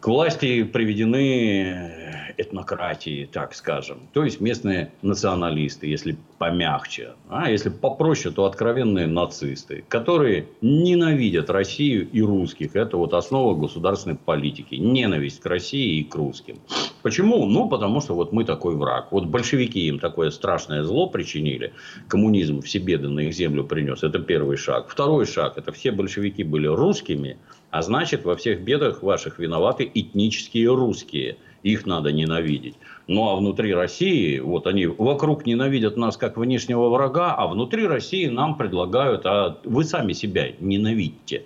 к 0.00 0.08
власти 0.08 0.62
приведены 0.62 2.06
этнократии, 2.38 3.28
так 3.30 3.54
скажем. 3.54 4.08
То 4.12 4.24
есть 4.24 4.40
местные 4.40 4.92
националисты, 5.02 5.86
если 5.86 6.16
помягче. 6.38 7.14
А 7.28 7.50
если 7.50 7.70
попроще, 7.70 8.34
то 8.34 8.44
откровенные 8.44 9.06
нацисты, 9.06 9.84
которые 9.88 10.46
ненавидят 10.60 11.50
Россию 11.50 12.08
и 12.10 12.20
русских. 12.22 12.76
Это 12.76 12.96
вот 12.96 13.14
основа 13.14 13.54
государственной 13.54 14.16
политики. 14.16 14.74
Ненависть 14.74 15.40
к 15.40 15.46
России 15.46 16.00
и 16.00 16.04
к 16.04 16.14
русским. 16.14 16.58
Почему? 17.02 17.46
Ну, 17.46 17.68
потому 17.68 18.00
что 18.00 18.14
вот 18.14 18.32
мы 18.32 18.44
такой 18.44 18.76
враг. 18.76 19.12
Вот 19.12 19.26
большевики 19.26 19.86
им 19.86 19.98
такое 19.98 20.30
страшное 20.30 20.82
зло 20.82 21.08
причинили. 21.08 21.72
Коммунизм 22.08 22.60
все 22.60 22.78
беды 22.78 23.08
на 23.08 23.20
их 23.20 23.34
землю 23.34 23.64
принес. 23.64 24.02
Это 24.02 24.18
первый 24.18 24.56
шаг. 24.56 24.88
Второй 24.88 25.26
шаг. 25.26 25.56
Это 25.56 25.72
все 25.72 25.92
большевики 25.92 26.42
были 26.42 26.66
русскими. 26.66 27.38
А 27.76 27.82
значит, 27.82 28.24
во 28.24 28.36
всех 28.36 28.62
бедах 28.62 29.02
ваших 29.02 29.38
виноваты 29.38 29.90
этнические 29.92 30.74
русские. 30.74 31.36
Их 31.62 31.84
надо 31.84 32.10
ненавидеть. 32.10 32.76
Ну 33.06 33.28
а 33.28 33.36
внутри 33.36 33.74
России, 33.74 34.38
вот 34.38 34.66
они 34.66 34.86
вокруг 34.86 35.44
ненавидят 35.44 35.98
нас 35.98 36.16
как 36.16 36.38
внешнего 36.38 36.88
врага, 36.88 37.34
а 37.34 37.46
внутри 37.46 37.86
России 37.86 38.28
нам 38.28 38.56
предлагают, 38.56 39.26
а 39.26 39.58
вы 39.64 39.84
сами 39.84 40.14
себя 40.14 40.52
ненавидите. 40.58 41.44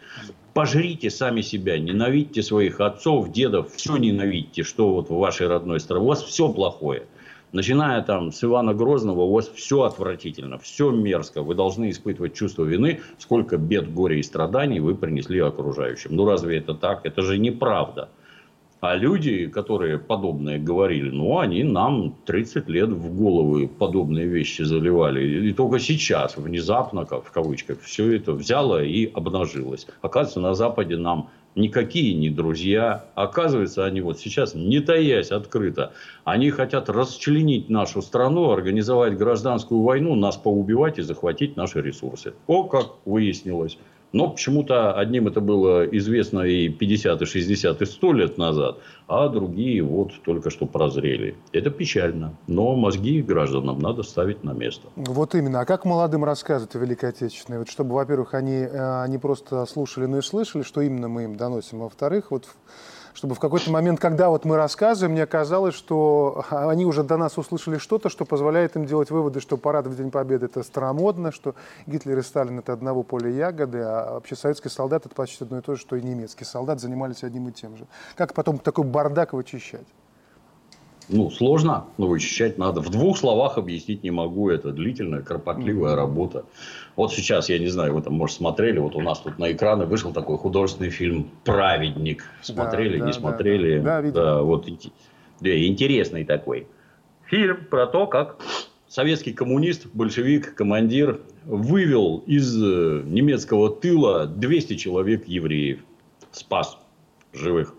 Пожрите 0.55 1.11
сами 1.11 1.41
себя, 1.41 1.81
ненавидьте 1.81 2.45
своих 2.45 2.79
отцов, 2.81 3.33
дедов, 3.33 3.75
все 3.75 3.97
ненавидьте, 3.97 4.63
что 4.63 4.95
вот 4.95 5.11
в 5.11 5.17
вашей 5.17 5.49
родной 5.49 5.81
стране. 5.81 6.05
У 6.05 6.07
вас 6.07 6.23
все 6.23 6.53
плохое. 6.53 7.07
Начиная 7.53 8.01
там 8.03 8.31
с 8.31 8.45
Ивана 8.45 8.75
Грозного, 8.75 9.23
у 9.23 9.33
вас 9.33 9.49
все 9.49 9.83
отвратительно, 9.83 10.59
все 10.59 10.91
мерзко. 10.93 11.43
Вы 11.43 11.57
должны 11.57 11.91
испытывать 11.91 12.35
чувство 12.35 12.65
вины, 12.65 13.01
сколько 13.19 13.57
бед, 13.57 13.93
горя 13.93 14.17
и 14.17 14.23
страданий 14.23 14.79
вы 14.79 14.95
принесли 14.95 15.41
окружающим. 15.41 16.15
Ну 16.15 16.27
разве 16.27 16.59
это 16.59 16.75
так? 16.75 17.05
Это 17.05 17.23
же 17.23 17.39
неправда. 17.39 18.09
А 18.81 18.95
люди, 18.95 19.47
которые 19.47 19.99
подобное 19.99 20.59
говорили, 20.59 21.11
ну, 21.11 21.39
они 21.39 21.65
нам 21.65 22.15
30 22.25 22.69
лет 22.69 22.89
в 22.89 23.15
головы 23.15 23.69
подобные 23.69 24.27
вещи 24.27 24.63
заливали. 24.63 25.49
И 25.49 25.53
только 25.53 25.79
сейчас, 25.79 26.37
внезапно, 26.39 27.05
как 27.05 27.25
в 27.25 27.31
кавычках, 27.31 27.81
все 27.83 28.17
это 28.17 28.33
взяло 28.33 28.83
и 28.83 29.05
обнажилось. 29.13 29.87
Оказывается, 30.01 30.41
на 30.41 30.55
Западе 30.55 30.97
нам 30.97 31.29
никакие 31.55 32.15
не 32.15 32.31
друзья. 32.31 33.05
Оказывается, 33.15 33.85
они 33.85 34.01
вот 34.01 34.19
сейчас, 34.19 34.55
не 34.55 34.81
таясь 34.81 35.31
открыто, 35.31 35.93
они 36.25 36.51
хотят 36.51 36.89
расчленить 36.89 37.69
нашу 37.69 38.03
страну, 38.03 38.51
организовать 38.51 39.17
гражданскую 39.17 39.83
войну, 39.83 40.15
нас 40.15 40.37
поубивать 40.37 40.99
и 40.99 41.03
захватить 41.03 41.57
наши 41.57 41.81
ресурсы. 41.81 42.35
О, 42.47 42.65
как 42.65 42.87
выяснилось. 43.05 43.79
Но 44.13 44.31
почему-то 44.31 44.93
одним 44.93 45.29
это 45.29 45.41
было 45.41 45.85
известно 45.85 46.41
и 46.41 46.69
50, 46.69 47.23
и 47.23 47.25
60, 47.25 47.83
и 47.83 47.87
100 47.87 48.13
лет 48.13 48.39
назад, 48.39 48.79
а 49.07 49.29
другие 49.29 49.83
вот 49.83 50.13
только 50.25 50.51
что 50.51 50.67
прозрели. 50.67 51.37
Это 51.53 51.71
печально, 51.71 52.35
но 52.47 52.75
мозги 52.75 53.23
гражданам 53.23 53.79
надо 53.79 54.03
ставить 54.03 54.43
на 54.45 54.53
место. 54.53 54.89
Вот 54.97 55.35
именно. 55.35 55.61
А 55.61 55.65
как 55.65 55.85
молодым 55.85 56.25
рассказывать 56.25 56.75
о 56.75 56.79
Великой 56.79 57.11
Отечественной? 57.11 57.59
Вот 57.59 57.69
чтобы, 57.69 57.95
во-первых, 57.95 58.35
они 58.35 58.67
э, 58.69 59.07
не 59.09 59.19
просто 59.19 59.65
слушали, 59.67 60.07
но 60.07 60.19
и 60.19 60.23
слышали, 60.23 60.63
что 60.63 60.81
именно 60.81 61.09
мы 61.09 61.25
им 61.25 61.37
доносим. 61.37 61.81
А 61.81 61.85
во-вторых, 61.85 62.31
вот 62.31 62.47
чтобы 63.15 63.35
в 63.35 63.41
какой-то 63.41 63.71
момент, 63.71 64.01
когда 64.01 64.31
вот 64.31 64.45
мы 64.45 64.57
рассказываем, 64.57 65.13
мне 65.13 65.27
казалось, 65.27 65.75
что 65.75 66.45
они 66.51 66.87
уже 66.87 67.03
до 67.03 67.17
нас 67.17 67.39
услышали 67.39 67.79
что-то, 67.79 68.09
что 68.09 68.25
позволяет 68.25 68.77
им 68.77 68.87
делать 68.87 69.11
выводы, 69.11 69.41
что 69.41 69.57
парад 69.57 69.87
в 69.87 69.97
День 69.97 70.11
Победы 70.11 70.47
это 70.47 70.63
старомодно, 70.63 71.33
что 71.33 71.55
Гитлер 71.87 72.19
и 72.19 72.23
Сталин 72.23 72.59
это 72.59 72.73
одного 72.73 73.03
поля 73.03 73.31
ягоды, 73.31 73.81
а 73.81 74.15
вообще 74.15 74.37
советский 74.37 74.69
солдат 74.69 75.07
это 75.07 75.15
почти 75.15 75.45
одно 75.45 75.59
и 75.59 75.63
то 75.63 75.75
же, 75.75 75.81
что 75.81 75.97
и 75.97 76.03
немецкий 76.03 76.45
солдат 76.45 76.81
занимались 76.81 77.25
одним 77.25 77.49
и 77.49 77.53
тем 77.53 77.77
же. 77.77 77.87
Как 78.17 78.35
потом 78.35 78.59
такой 78.59 78.85
бардак 78.85 79.33
вычищать? 79.33 79.87
Ну, 81.13 81.31
сложно, 81.31 81.87
но 81.99 82.07
вычищать 82.07 82.57
надо. 82.57 82.81
В 82.81 82.91
двух 82.91 83.19
словах 83.19 83.59
объяснить 83.59 84.03
не 84.05 84.11
могу. 84.11 84.49
Это 84.51 84.73
длительная, 84.73 85.23
кропотливая 85.23 85.97
работа. 85.97 86.45
Вот 86.97 87.13
сейчас, 87.13 87.49
я 87.49 87.59
не 87.59 87.69
знаю, 87.69 87.95
вы 87.95 88.03
там, 88.03 88.15
может, 88.15 88.37
смотрели, 88.37 88.79
вот 88.79 88.95
у 88.95 89.01
нас 89.01 89.21
тут 89.21 89.39
на 89.39 89.51
экраны 89.51 89.87
вышел 89.87 90.13
такой 90.13 90.39
художественный 90.39 90.91
фильм 90.91 91.31
«Праведник». 91.45 92.25
Смотрели, 92.43 92.99
да, 92.99 93.07
не 93.07 93.13
да, 93.13 93.19
смотрели? 93.19 93.79
Да, 93.81 94.03
да, 94.03 94.11
да, 94.11 94.43
вот 94.43 94.69
да, 95.41 95.67
интересный 95.67 96.25
такой. 96.25 96.67
Фильм 97.27 97.65
про 97.71 97.87
то, 97.87 98.07
как 98.07 98.37
советский 98.89 99.33
коммунист, 99.33 99.87
большевик, 99.93 100.55
командир 100.55 101.21
вывел 101.45 102.23
из 102.27 102.57
э, 102.63 103.03
немецкого 103.05 103.71
тыла 103.71 104.27
200 104.27 104.77
человек 104.77 105.27
евреев. 105.27 105.81
спас 106.33 106.77
живых. 107.33 107.75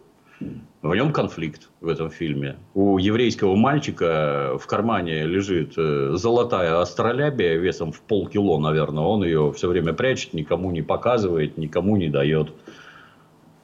В 0.81 0.95
нем 0.95 1.13
конфликт 1.13 1.69
в 1.79 1.87
этом 1.87 2.09
фильме. 2.09 2.57
У 2.73 2.97
еврейского 2.97 3.55
мальчика 3.55 4.57
в 4.59 4.65
кармане 4.65 5.25
лежит 5.27 5.73
э, 5.77 6.13
золотая 6.15 6.81
астролябия 6.81 7.57
весом 7.57 7.91
в 7.91 8.01
полкило, 8.01 8.57
наверное. 8.57 9.03
Он 9.03 9.23
ее 9.23 9.53
все 9.55 9.67
время 9.67 9.93
прячет, 9.93 10.33
никому 10.33 10.71
не 10.71 10.81
показывает, 10.81 11.57
никому 11.57 11.97
не 11.97 12.09
дает. 12.09 12.51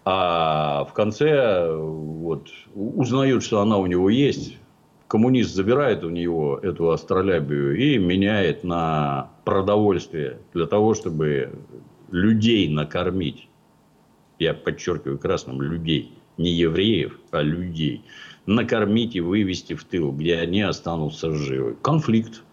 А 0.06 0.86
в 0.86 0.94
конце 0.94 1.76
вот, 1.76 2.50
узнают, 2.76 3.44
что 3.44 3.62
она 3.62 3.78
у 3.78 3.88
него 3.88 4.12
есть. 4.12 4.56
Коммунист 5.08 5.56
забирает 5.56 6.04
у 6.04 6.10
него 6.10 6.60
эту 6.62 6.92
астролябию 6.92 7.76
и 7.76 7.98
меняет 7.98 8.64
на 8.64 9.32
продовольствие 9.44 10.38
для 10.54 10.68
того, 10.68 10.94
чтобы 10.94 11.52
людей 12.12 12.70
накормить. 12.70 13.50
Я 14.38 14.54
подчеркиваю 14.54 15.18
красным 15.18 15.62
людей 15.62 16.17
не 16.38 16.52
евреев, 16.52 17.20
а 17.32 17.42
людей, 17.42 18.04
накормить 18.46 19.16
и 19.16 19.22
вывести 19.22 19.74
в 19.74 19.84
тыл, 19.84 20.12
где 20.12 20.38
они 20.38 20.62
останутся 20.62 21.32
живы. 21.32 21.76
Конфликт. 21.82 22.44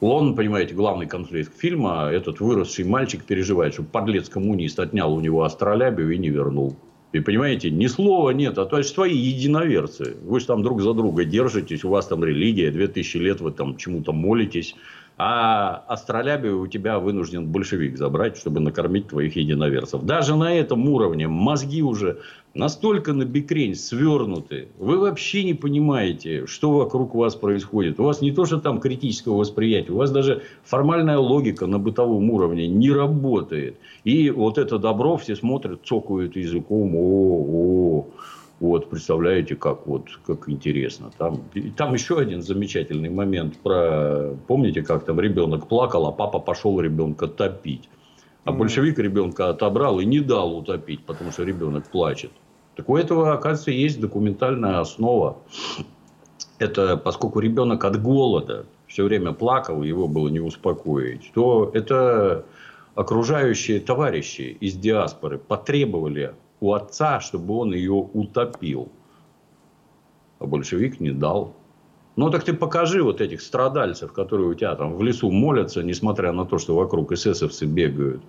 Он, 0.00 0.34
понимаете, 0.34 0.74
главный 0.74 1.06
конфликт 1.06 1.56
фильма, 1.56 2.08
этот 2.10 2.40
выросший 2.40 2.84
мальчик 2.84 3.24
переживает, 3.24 3.74
что 3.74 3.84
подлец-коммунист 3.84 4.80
отнял 4.80 5.14
у 5.14 5.20
него 5.20 5.44
астролябию 5.44 6.10
и 6.10 6.18
не 6.18 6.28
вернул. 6.28 6.76
И 7.12 7.20
понимаете, 7.20 7.70
ни 7.70 7.86
слова 7.86 8.30
нет, 8.30 8.56
а 8.56 8.64
то 8.64 8.78
есть 8.78 8.94
свои 8.94 9.14
единоверцы. 9.14 10.16
Вы 10.24 10.40
же 10.40 10.46
там 10.46 10.62
друг 10.62 10.80
за 10.80 10.94
друга 10.94 11.24
держитесь, 11.24 11.84
у 11.84 11.90
вас 11.90 12.06
там 12.06 12.24
религия, 12.24 12.70
2000 12.70 13.16
лет 13.18 13.40
вы 13.40 13.52
там 13.52 13.76
чему-то 13.76 14.12
молитесь. 14.12 14.74
А 15.18 15.84
астролябию 15.88 16.60
у 16.60 16.66
тебя 16.66 16.98
вынужден 16.98 17.46
большевик 17.46 17.98
забрать, 17.98 18.38
чтобы 18.38 18.60
накормить 18.60 19.08
твоих 19.08 19.36
единоверцев. 19.36 20.02
Даже 20.02 20.36
на 20.36 20.54
этом 20.54 20.88
уровне 20.88 21.28
мозги 21.28 21.82
уже 21.82 22.18
настолько 22.54 23.12
на 23.12 23.24
бекрень 23.24 23.74
свернуты. 23.74 24.68
Вы 24.78 24.98
вообще 24.98 25.44
не 25.44 25.54
понимаете, 25.54 26.46
что 26.46 26.72
вокруг 26.72 27.14
вас 27.14 27.34
происходит. 27.34 27.98
У 27.98 28.04
вас 28.04 28.20
не 28.20 28.32
то, 28.32 28.44
что 28.44 28.60
там 28.60 28.80
критического 28.80 29.38
восприятия. 29.38 29.92
У 29.92 29.96
вас 29.96 30.10
даже 30.10 30.42
формальная 30.64 31.18
логика 31.18 31.66
на 31.66 31.78
бытовом 31.78 32.30
уровне 32.30 32.68
не 32.68 32.90
работает. 32.90 33.76
И 34.04 34.30
вот 34.30 34.58
это 34.58 34.78
добро 34.78 35.16
все 35.16 35.36
смотрят, 35.36 35.80
цокают 35.84 36.36
языком. 36.36 36.94
О, 36.94 37.46
о, 37.48 38.06
вот, 38.60 38.90
представляете, 38.90 39.56
как 39.56 39.86
вот, 39.86 40.06
как 40.24 40.48
интересно. 40.48 41.10
Там, 41.18 41.40
там 41.76 41.94
еще 41.94 42.18
один 42.18 42.42
замечательный 42.42 43.10
момент 43.10 43.58
про, 43.58 44.36
помните, 44.46 44.82
как 44.82 45.04
там 45.04 45.18
ребенок 45.18 45.68
плакал, 45.68 46.06
а 46.06 46.12
папа 46.12 46.38
пошел 46.38 46.80
ребенка 46.80 47.26
топить. 47.26 47.88
А 48.44 48.50
большевик 48.50 48.98
ребенка 48.98 49.50
отобрал 49.50 50.00
и 50.00 50.04
не 50.04 50.18
дал 50.18 50.56
утопить, 50.56 51.04
потому 51.04 51.30
что 51.30 51.44
ребенок 51.44 51.88
плачет. 51.88 52.32
Так 52.76 52.88
у 52.88 52.96
этого, 52.96 53.32
оказывается, 53.32 53.70
есть 53.70 54.00
документальная 54.00 54.80
основа. 54.80 55.38
Это 56.58 56.96
поскольку 56.96 57.40
ребенок 57.40 57.84
от 57.84 58.00
голода 58.00 58.66
все 58.86 59.04
время 59.04 59.32
плакал, 59.32 59.82
его 59.82 60.08
было 60.08 60.28
не 60.28 60.40
успокоить, 60.40 61.30
то 61.34 61.70
это 61.74 62.44
окружающие 62.94 63.80
товарищи 63.80 64.56
из 64.60 64.74
диаспоры 64.74 65.38
потребовали 65.38 66.34
у 66.60 66.72
отца, 66.72 67.20
чтобы 67.20 67.56
он 67.56 67.74
ее 67.74 67.92
утопил. 67.92 68.88
А 70.38 70.46
большевик 70.46 71.00
не 71.00 71.10
дал. 71.10 71.54
Ну, 72.16 72.30
так 72.30 72.44
ты 72.44 72.52
покажи 72.52 73.02
вот 73.02 73.20
этих 73.20 73.40
страдальцев, 73.40 74.12
которые 74.12 74.48
у 74.48 74.54
тебя 74.54 74.74
там 74.74 74.94
в 74.94 75.02
лесу 75.02 75.30
молятся, 75.30 75.82
несмотря 75.82 76.32
на 76.32 76.44
то, 76.44 76.58
что 76.58 76.74
вокруг 76.74 77.12
эсэсовцы 77.12 77.64
бегают, 77.64 78.22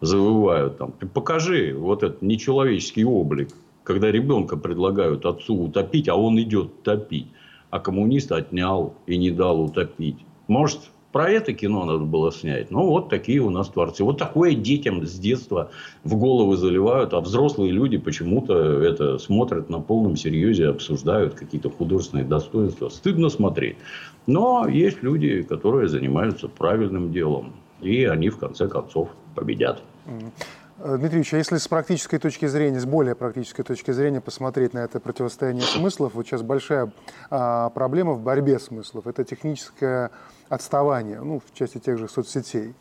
завывают 0.00 0.78
там. 0.78 0.92
Ты 0.92 1.06
покажи 1.06 1.74
вот 1.76 2.02
этот 2.02 2.22
нечеловеческий 2.22 3.04
облик, 3.04 3.50
когда 3.84 4.10
ребенка 4.10 4.56
предлагают 4.56 5.26
отцу 5.26 5.64
утопить, 5.64 6.08
а 6.08 6.16
он 6.16 6.40
идет 6.40 6.82
топить. 6.82 7.28
А 7.70 7.78
коммунист 7.78 8.32
отнял 8.32 8.94
и 9.06 9.16
не 9.16 9.30
дал 9.30 9.60
утопить. 9.62 10.18
Может, 10.48 10.80
про 11.12 11.28
это 11.28 11.52
кино 11.52 11.84
надо 11.84 12.04
было 12.04 12.30
снять. 12.30 12.70
Ну, 12.70 12.86
вот 12.86 13.08
такие 13.08 13.40
у 13.40 13.50
нас 13.50 13.68
творцы. 13.68 14.04
Вот 14.04 14.18
такое 14.18 14.54
детям 14.54 15.04
с 15.04 15.18
детства 15.18 15.70
в 16.04 16.16
головы 16.16 16.56
заливают, 16.56 17.14
а 17.14 17.20
взрослые 17.20 17.72
люди 17.72 17.98
почему-то 17.98 18.54
это 18.54 19.18
смотрят 19.18 19.68
на 19.70 19.80
полном 19.80 20.16
серьезе, 20.16 20.68
обсуждают 20.68 21.34
какие-то 21.34 21.68
художественные 21.70 22.24
достоинства. 22.24 22.88
Стыдно 22.90 23.28
смотреть. 23.28 23.76
Но 24.26 24.68
есть 24.68 25.02
люди, 25.02 25.42
которые 25.42 25.88
занимаются 25.88 26.48
правильным 26.48 27.12
делом. 27.12 27.54
И 27.80 28.04
они, 28.04 28.28
в 28.28 28.38
конце 28.38 28.68
концов, 28.68 29.08
победят. 29.34 29.82
Э, 30.82 30.96
Дмитрий 30.96 31.18
Ильич, 31.18 31.34
а 31.34 31.36
если 31.36 31.58
с 31.58 31.68
практической 31.68 32.18
точки 32.18 32.46
зрения, 32.46 32.80
с 32.80 32.86
более 32.86 33.14
практической 33.14 33.62
точки 33.62 33.90
зрения 33.90 34.20
посмотреть 34.20 34.72
на 34.72 34.78
это 34.78 34.98
противостояние 34.98 35.64
смыслов, 35.64 36.14
вот 36.14 36.26
сейчас 36.26 36.42
большая 36.42 36.90
а, 37.28 37.68
проблема 37.70 38.12
в 38.12 38.22
борьбе 38.22 38.58
смыслов– 38.58 39.06
это 39.06 39.24
техническое 39.24 40.10
отставание, 40.48 41.20
ну, 41.20 41.40
в 41.40 41.52
части 41.56 41.78
тех 41.78 41.98
же 41.98 42.08
соцсетей. 42.08 42.74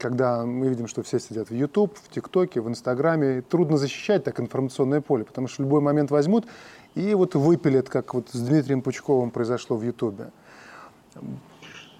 Когда 0.00 0.44
мы 0.44 0.68
видим, 0.68 0.86
что 0.86 1.02
все 1.02 1.18
сидят 1.18 1.48
в 1.48 1.54
YouTube, 1.54 1.96
в 1.96 2.08
ТикТоке, 2.10 2.60
в 2.60 2.68
Инстаграме, 2.68 3.40
трудно 3.40 3.78
защищать 3.78 4.24
так 4.24 4.38
информационное 4.40 5.00
поле, 5.00 5.24
потому 5.24 5.46
что 5.46 5.62
в 5.62 5.66
любой 5.66 5.80
момент 5.80 6.10
возьмут 6.10 6.46
и 6.94 7.14
вот 7.14 7.36
выпилят, 7.36 7.88
как 7.88 8.12
вот 8.12 8.28
с 8.32 8.38
Дмитрием 8.38 8.82
Пучковым 8.82 9.30
произошло 9.30 9.76
в 9.76 9.82
Ютубе. 9.82 10.30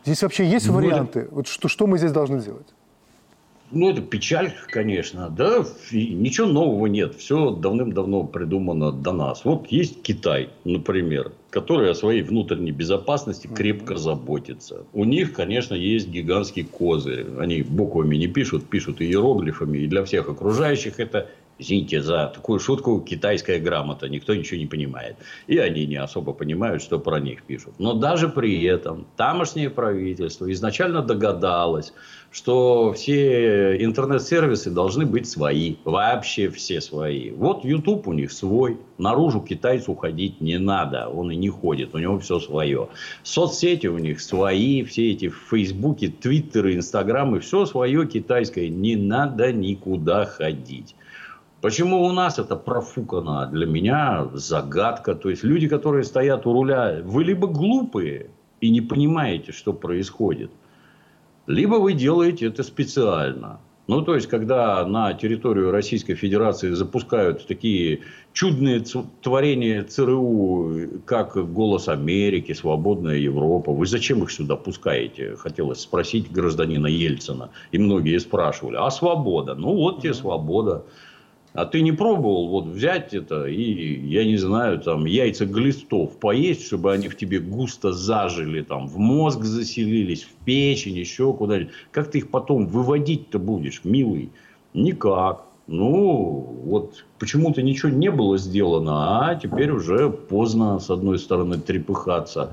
Здесь 0.05 0.23
вообще 0.23 0.45
есть 0.45 0.67
варианты? 0.67 1.29
Вот 1.31 1.47
что, 1.47 1.69
что 1.69 1.87
мы 1.87 1.97
здесь 1.97 2.13
должны 2.13 2.41
делать? 2.41 2.76
Ну, 3.71 3.91
это 3.91 4.01
печаль, 4.01 4.53
конечно. 4.69 5.29
Да, 5.29 5.65
ничего 5.91 6.47
нового 6.47 6.87
нет. 6.87 7.17
Все 7.17 7.51
давным-давно 7.51 8.25
придумано 8.25 8.93
до 8.93 9.13
нас. 9.13 9.45
Вот 9.45 9.67
есть 9.69 10.03
Китай, 10.03 10.51
например, 10.65 11.33
который 11.51 11.91
о 11.91 11.95
своей 11.95 12.23
внутренней 12.23 12.71
безопасности 12.71 13.49
крепко 13.49 13.97
заботится. 13.97 14.85
У 14.93 15.05
них, 15.05 15.33
конечно, 15.33 15.75
есть 15.75 16.09
гигантский 16.09 16.65
козырь. 16.65 17.27
Они 17.39 17.63
буквами 17.63 18.17
не 18.17 18.29
пишут, 18.29 18.69
пишут 18.69 19.03
иероглифами. 19.03 19.79
И 19.79 19.87
для 19.87 20.05
всех 20.05 20.29
окружающих 20.29 21.01
это 21.01 21.29
Извините 21.59 22.03
за 22.03 22.31
такую 22.35 22.61
шутку, 22.61 23.01
китайская 23.01 23.59
грамота, 23.59 24.11
никто 24.11 24.35
ничего 24.35 24.59
не 24.59 24.67
понимает. 24.67 25.17
И 25.47 25.57
они 25.57 25.87
не 25.87 25.97
особо 25.97 26.35
понимают, 26.35 26.83
что 26.83 26.99
про 26.99 27.19
них 27.19 27.45
пишут. 27.45 27.75
Но 27.79 27.95
даже 27.95 28.29
при 28.29 28.63
этом 28.65 29.07
тамошнее 29.17 29.71
правительство 29.71 30.53
изначально 30.53 31.01
догадалось, 31.01 31.95
что 32.31 32.93
все 32.93 33.83
интернет-сервисы 33.83 34.71
должны 34.71 35.07
быть 35.07 35.27
свои, 35.27 35.77
вообще 35.85 36.51
все 36.51 36.83
свои. 36.83 37.31
Вот 37.31 37.65
YouTube 37.65 38.07
у 38.07 38.13
них 38.13 38.33
свой, 38.33 38.77
наружу 38.99 39.41
китайцу 39.41 39.95
ходить 39.95 40.43
не 40.43 40.59
надо, 40.59 41.09
он 41.09 41.31
и 41.31 41.37
не 41.37 41.49
ходит, 41.49 41.95
у 41.95 41.99
него 41.99 42.19
все 42.19 42.39
свое. 42.39 42.91
Соцсети 43.23 43.87
у 43.87 43.97
них 43.97 44.21
свои, 44.21 44.83
все 44.85 45.13
эти 45.13 45.31
Фейсбуки, 45.31 46.09
Твиттеры, 46.09 46.75
Инстаграмы, 46.75 47.41
все 47.41 47.65
свое 47.65 48.07
китайское, 48.07 48.69
не 48.69 48.97
надо 48.97 49.55
никуда 49.55 50.27
ходить. 50.27 50.95
Почему 51.61 52.05
у 52.05 52.13
нас 52.13 52.39
это 52.39 52.55
профукано? 52.57 53.47
Для 53.47 53.67
меня 53.67 54.29
загадка. 54.35 55.15
То 55.15 55.31
есть 55.31 55.43
люди, 55.43 55.69
которые 55.69 56.05
стоят 56.05 56.47
у 56.47 56.53
руля, 56.53 57.01
вы 57.03 57.25
либо 57.25 57.49
глупые 57.49 58.31
и 58.61 58.71
не 58.71 58.81
понимаете, 58.81 59.53
что 59.53 59.73
происходит, 59.73 60.51
либо 61.47 61.77
вы 61.77 61.95
делаете 61.95 62.47
это 62.47 62.63
специально. 62.63 63.59
Ну, 63.89 64.03
то 64.03 64.17
есть, 64.17 64.27
когда 64.27 64.85
на 64.85 65.15
территорию 65.15 65.71
Российской 65.71 66.15
Федерации 66.15 66.71
запускают 66.73 67.47
такие 67.47 68.01
чудные 68.33 68.83
творения 69.23 69.85
ЦРУ, 69.85 71.03
как 71.05 71.37
«Голос 71.53 71.89
Америки», 71.89 72.53
«Свободная 72.53 73.17
Европа», 73.17 73.71
вы 73.71 73.87
зачем 73.87 74.25
их 74.25 74.33
сюда 74.33 74.57
пускаете? 74.57 75.37
Хотелось 75.37 75.81
спросить 75.81 76.33
гражданина 76.33 76.89
Ельцина. 76.89 77.51
И 77.71 77.79
многие 77.79 78.19
спрашивали, 78.19 78.77
а 78.77 78.91
свобода? 78.91 79.55
Ну, 79.55 79.73
вот 79.75 80.03
тебе 80.03 80.15
свобода. 80.15 80.85
А 81.57 81.65
ты 81.65 81.81
не 81.81 81.93
пробовал 81.93 82.49
вот 82.49 82.67
взять 82.67 83.15
это 83.15 83.47
и, 83.47 83.99
я 84.07 84.27
не 84.27 84.37
знаю, 84.37 84.79
там 84.79 85.07
яйца 85.07 85.47
глистов 85.47 86.19
поесть, 86.19 86.67
чтобы 86.67 86.93
они 86.93 87.09
в 87.09 87.17
тебе 87.17 87.39
густо 87.39 87.93
зажили, 87.93 88.61
там 88.61 88.87
в 88.87 88.99
мозг 88.99 89.43
заселились, 89.43 90.25
в 90.25 90.45
печень, 90.45 90.99
еще 90.99 91.33
куда-нибудь. 91.33 91.73
Как 91.93 92.11
ты 92.11 92.19
их 92.19 92.31
потом 92.31 92.67
выводить-то 92.67 93.39
будешь, 93.39 93.81
милый? 93.85 94.31
Никак. 94.75 95.47
Ну, 95.67 96.61
вот 96.67 97.05
почему-то 97.19 97.63
ничего 97.63 97.91
не 97.91 98.11
было 98.11 98.37
сделано, 98.37 99.29
а 99.29 99.35
теперь 99.35 99.71
уже 99.71 100.11
поздно, 100.11 100.79
с 100.79 100.91
одной 100.91 101.19
стороны, 101.19 101.59
трепыхаться. 101.59 102.53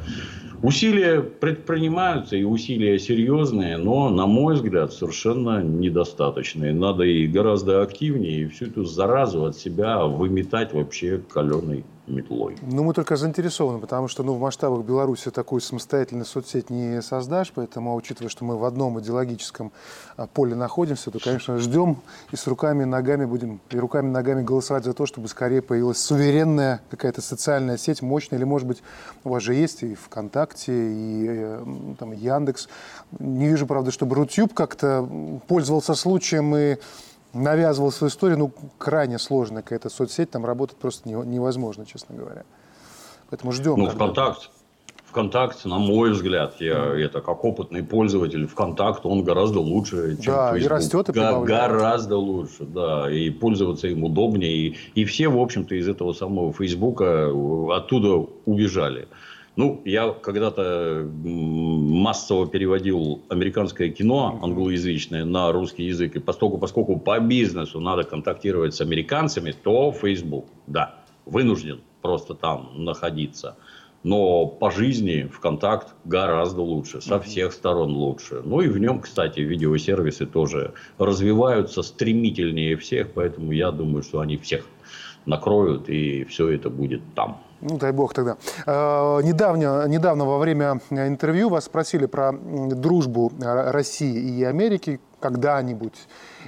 Усилия 0.63 1.19
предпринимаются, 1.19 2.37
и 2.37 2.43
усилия 2.43 2.97
серьезные, 2.97 3.75
но, 3.75 4.09
на 4.09 4.27
мой 4.27 4.55
взгляд, 4.55 4.93
совершенно 4.93 5.61
недостаточные. 5.61 6.73
Надо 6.73 7.03
и 7.03 7.27
гораздо 7.27 7.81
активнее, 7.81 8.43
и 8.43 8.47
всю 8.47 8.67
эту 8.67 8.85
заразу 8.85 9.43
от 9.43 9.57
себя 9.57 10.05
выметать 10.05 10.71
вообще 10.71 11.17
каленой 11.17 11.83
метлой. 12.07 12.57
Ну, 12.61 12.83
мы 12.83 12.93
только 12.93 13.15
заинтересованы, 13.15 13.79
потому 13.79 14.07
что 14.07 14.23
ну, 14.23 14.33
в 14.33 14.39
масштабах 14.39 14.85
Беларуси 14.85 15.31
такую 15.31 15.61
самостоятельную 15.61 16.25
соцсеть 16.25 16.69
не 16.69 17.01
создашь, 17.01 17.51
поэтому, 17.53 17.95
учитывая, 17.95 18.29
что 18.29 18.45
мы 18.45 18.57
в 18.57 18.65
одном 18.65 18.99
идеологическом 18.99 19.71
а, 20.17 20.27
поле 20.27 20.55
находимся, 20.55 21.11
то, 21.11 21.19
конечно, 21.19 21.57
ждем 21.57 21.97
и 22.31 22.35
с 22.35 22.45
руками 22.47 22.83
и 22.83 22.85
ногами 22.85 23.25
будем, 23.25 23.61
и 23.69 23.77
руками 23.77 24.07
и 24.07 24.11
ногами 24.11 24.43
голосовать 24.43 24.83
за 24.83 24.93
то, 24.93 25.05
чтобы 25.05 25.27
скорее 25.27 25.61
появилась 25.61 25.99
суверенная 25.99 26.81
какая-то 26.89 27.21
социальная 27.21 27.77
сеть, 27.77 28.01
мощная, 28.01 28.37
или, 28.37 28.45
может 28.45 28.67
быть, 28.67 28.83
у 29.23 29.29
вас 29.29 29.43
же 29.43 29.53
есть 29.53 29.83
и 29.83 29.95
ВКонтакте, 29.95 30.73
и 30.73 31.25
э, 31.29 31.65
там, 31.99 32.11
Яндекс. 32.11 32.67
Не 33.19 33.47
вижу, 33.47 33.65
правда, 33.65 33.91
чтобы 33.91 34.15
Рутюб 34.15 34.53
как-то 34.53 35.07
пользовался 35.47 35.95
случаем 35.95 36.55
и 36.55 36.77
навязывал 37.33 37.91
свою 37.91 38.09
историю, 38.09 38.37
ну, 38.37 38.51
крайне 38.77 39.19
сложная 39.19 39.61
какая-то 39.61 39.89
соцсеть, 39.89 40.31
там 40.31 40.45
работать 40.45 40.77
просто 40.77 41.09
невозможно, 41.09 41.85
честно 41.85 42.15
говоря. 42.15 42.43
Поэтому 43.29 43.51
ждем. 43.51 43.79
Ну, 43.79 43.89
ВКонтакт, 43.89 44.49
ВКонтакт, 45.13 45.65
на 45.65 45.77
мой 45.77 46.11
взгляд, 46.11 46.55
я 46.59 46.73
mm. 46.73 47.05
это 47.05 47.21
как 47.21 47.43
опытный 47.43 47.83
пользователь, 47.83 48.47
ВКонтакт, 48.47 49.05
он 49.05 49.23
гораздо 49.23 49.59
лучше, 49.59 50.17
чем 50.21 50.33
да, 50.33 50.53
Facebook. 50.53 50.63
и 50.63 50.67
растет, 50.67 51.09
и 51.09 51.11
Г- 51.11 51.43
Гораздо 51.43 52.17
лучше, 52.17 52.65
да, 52.65 53.11
и 53.11 53.29
пользоваться 53.29 53.87
им 53.87 54.03
удобнее. 54.03 54.51
И, 54.51 54.77
и 54.95 55.05
все, 55.05 55.27
в 55.27 55.39
общем-то, 55.39 55.75
из 55.75 55.87
этого 55.87 56.13
самого 56.13 56.51
Фейсбука 56.53 57.31
оттуда 57.75 58.27
убежали. 58.45 59.07
Ну, 59.55 59.81
я 59.85 60.09
когда-то 60.09 61.07
массово 61.13 62.47
переводил 62.47 63.21
американское 63.29 63.89
кино 63.89 64.39
англоязычное 64.41 65.25
на 65.25 65.51
русский 65.51 65.83
язык. 65.83 66.15
И 66.15 66.19
поскольку, 66.19 66.57
поскольку 66.57 66.97
по 66.97 67.19
бизнесу 67.19 67.79
надо 67.79 68.03
контактировать 68.03 68.73
с 68.73 68.81
американцами, 68.81 69.51
то 69.51 69.91
Facebook, 69.91 70.47
да, 70.65 70.95
вынужден 71.25 71.81
просто 72.01 72.33
там 72.33 72.71
находиться. 72.83 73.55
Но 74.01 74.47
по 74.47 74.71
жизни 74.71 75.29
ВКонтакт 75.31 75.93
гораздо 76.03 76.61
лучше, 76.61 76.99
со 76.99 77.19
всех 77.19 77.53
сторон 77.53 77.93
лучше. 77.93 78.41
Ну 78.43 78.59
и 78.59 78.67
в 78.67 78.77
нем, 78.77 78.99
кстати, 78.99 79.39
видеосервисы 79.39 80.25
тоже 80.25 80.73
развиваются 80.97 81.83
стремительнее 81.83 82.75
всех, 82.75 83.13
поэтому 83.13 83.51
я 83.53 83.71
думаю, 83.71 84.03
что 84.03 84.19
они 84.19 84.37
всех 84.37 84.65
накроют 85.25 85.89
и 85.89 86.25
все 86.25 86.49
это 86.49 86.69
будет 86.69 87.01
там. 87.15 87.41
Ну, 87.65 87.77
дай 87.77 87.93
бог 87.93 88.13
тогда. 88.13 88.35
Э, 88.65 89.21
недавно, 89.23 89.87
недавно 89.87 90.25
во 90.25 90.37
время 90.37 90.81
интервью 90.89 91.47
вас 91.49 91.65
спросили 91.65 92.07
про 92.07 92.33
дружбу 92.33 93.31
России 93.39 94.37
и 94.37 94.43
Америки 94.43 94.99
когда-нибудь. 95.21 95.93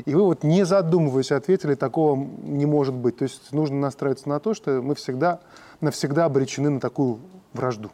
И 0.03 0.13
вы 0.13 0.23
вот 0.23 0.43
не 0.43 0.65
задумываясь 0.65 1.31
ответили, 1.31 1.75
такого 1.75 2.17
не 2.43 2.65
может 2.65 2.93
быть. 2.93 3.15
То 3.17 3.23
есть 3.23 3.53
нужно 3.53 3.77
настраиваться 3.79 4.27
на 4.27 4.39
то, 4.41 4.53
что 4.53 4.81
мы 4.81 4.93
всегда, 4.95 5.39
навсегда 5.79 6.25
обречены 6.25 6.69
на 6.69 6.79
такую 6.81 7.19
вражду. 7.53 7.91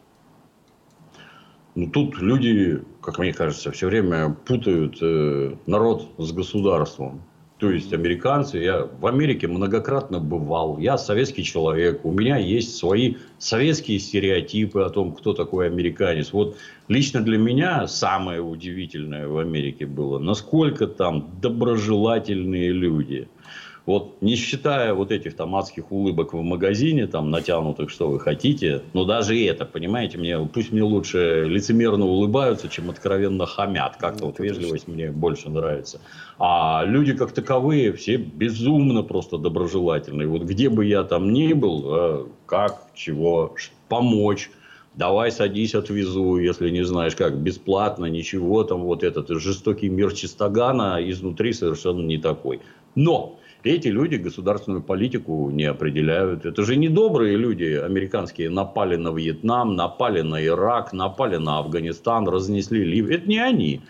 Ну, 1.76 1.88
тут 1.88 2.18
люди, 2.20 2.82
как 3.00 3.18
мне 3.18 3.32
кажется, 3.32 3.70
все 3.70 3.86
время 3.86 4.30
путают 4.30 4.98
э, 5.00 5.54
народ 5.66 6.08
с 6.18 6.32
государством. 6.32 7.22
То 7.62 7.70
есть 7.70 7.92
американцы, 7.92 8.58
я 8.58 8.88
в 9.00 9.06
Америке 9.06 9.46
многократно 9.46 10.18
бывал, 10.18 10.78
я 10.78 10.98
советский 10.98 11.44
человек, 11.44 12.04
у 12.04 12.10
меня 12.10 12.36
есть 12.36 12.74
свои 12.76 13.14
советские 13.38 14.00
стереотипы 14.00 14.80
о 14.80 14.90
том, 14.90 15.12
кто 15.12 15.32
такой 15.32 15.66
американец. 15.66 16.32
Вот 16.32 16.56
лично 16.88 17.20
для 17.20 17.38
меня 17.38 17.86
самое 17.86 18.40
удивительное 18.42 19.28
в 19.28 19.38
Америке 19.38 19.86
было, 19.86 20.18
насколько 20.18 20.88
там 20.88 21.38
доброжелательные 21.40 22.72
люди– 22.72 23.28
вот 23.84 24.16
не 24.20 24.36
считая 24.36 24.94
вот 24.94 25.10
этих 25.10 25.34
там 25.34 25.56
адских 25.56 25.90
улыбок 25.90 26.34
в 26.34 26.42
магазине, 26.42 27.06
там 27.06 27.30
натянутых, 27.30 27.90
что 27.90 28.08
вы 28.08 28.20
хотите, 28.20 28.82
но 28.92 29.04
даже 29.04 29.38
это, 29.44 29.64
понимаете, 29.64 30.18
мне, 30.18 30.38
пусть 30.38 30.72
мне 30.72 30.82
лучше 30.82 31.46
лицемерно 31.48 32.06
улыбаются, 32.06 32.68
чем 32.68 32.90
откровенно 32.90 33.46
хамят. 33.46 33.96
Как-то 33.96 34.26
вот 34.26 34.38
вежливость 34.38 34.86
мне 34.86 35.10
больше 35.10 35.50
нравится. 35.50 36.00
А 36.38 36.84
люди 36.86 37.12
как 37.14 37.32
таковые 37.32 37.92
все 37.92 38.16
безумно 38.16 39.02
просто 39.02 39.38
доброжелательные. 39.38 40.28
Вот 40.28 40.42
где 40.42 40.68
бы 40.68 40.84
я 40.86 41.02
там 41.02 41.32
ни 41.32 41.52
был, 41.52 41.84
э, 41.86 42.26
как, 42.46 42.86
чего, 42.94 43.54
помочь 43.88 44.50
давай 44.94 45.32
садись, 45.32 45.74
отвезу, 45.74 46.36
если 46.38 46.70
не 46.70 46.84
знаешь 46.84 47.16
как, 47.16 47.36
бесплатно, 47.38 48.06
ничего 48.06 48.62
там, 48.64 48.82
вот 48.82 49.02
этот 49.02 49.28
жестокий 49.30 49.88
мир 49.88 50.12
чистогана 50.12 50.98
изнутри 51.00 51.52
совершенно 51.52 52.02
не 52.02 52.18
такой. 52.18 52.60
Но 52.94 53.38
эти 53.64 53.88
люди 53.88 54.16
государственную 54.16 54.82
политику 54.82 55.50
не 55.50 55.64
определяют. 55.64 56.44
Это 56.44 56.62
же 56.64 56.76
не 56.76 56.88
добрые 56.88 57.36
люди 57.36 57.80
американские 57.84 58.50
напали 58.50 58.96
на 58.96 59.10
Вьетнам, 59.10 59.76
напали 59.76 60.22
на 60.22 60.44
Ирак, 60.44 60.92
напали 60.92 61.36
на 61.36 61.58
Афганистан, 61.58 62.28
разнесли 62.28 62.84
Ливию. 62.84 63.18
Это 63.18 63.28
не 63.28 63.38
они. 63.38 63.80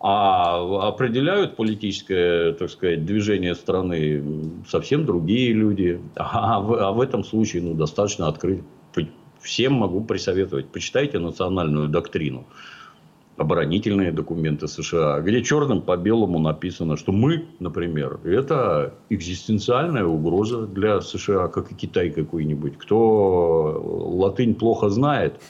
А 0.00 0.88
определяют 0.88 1.54
политическое, 1.54 2.52
так 2.54 2.70
сказать, 2.70 3.04
движение 3.04 3.54
страны 3.54 4.24
совсем 4.68 5.06
другие 5.06 5.52
люди. 5.52 6.00
А 6.16 6.60
в, 6.60 6.74
а 6.74 6.92
в 6.92 7.00
этом 7.00 7.22
случае 7.22 7.62
ну, 7.62 7.74
достаточно 7.74 8.26
открыть. 8.26 8.62
Всем 9.40 9.74
могу 9.74 10.04
присоветовать. 10.04 10.66
Почитайте 10.66 11.18
национальную 11.18 11.88
доктрину 11.88 12.46
оборонительные 13.36 14.12
документы 14.12 14.68
США, 14.68 15.20
где 15.20 15.42
черным 15.42 15.82
по 15.82 15.96
белому 15.96 16.38
написано, 16.38 16.96
что 16.96 17.12
мы, 17.12 17.46
например, 17.60 18.20
это 18.24 18.94
экзистенциальная 19.10 20.04
угроза 20.04 20.66
для 20.66 21.00
США, 21.00 21.48
как 21.48 21.72
и 21.72 21.74
Китай 21.74 22.10
какой-нибудь. 22.10 22.76
Кто 22.78 23.80
латынь 24.14 24.54
плохо 24.54 24.90
знает, 24.90 25.40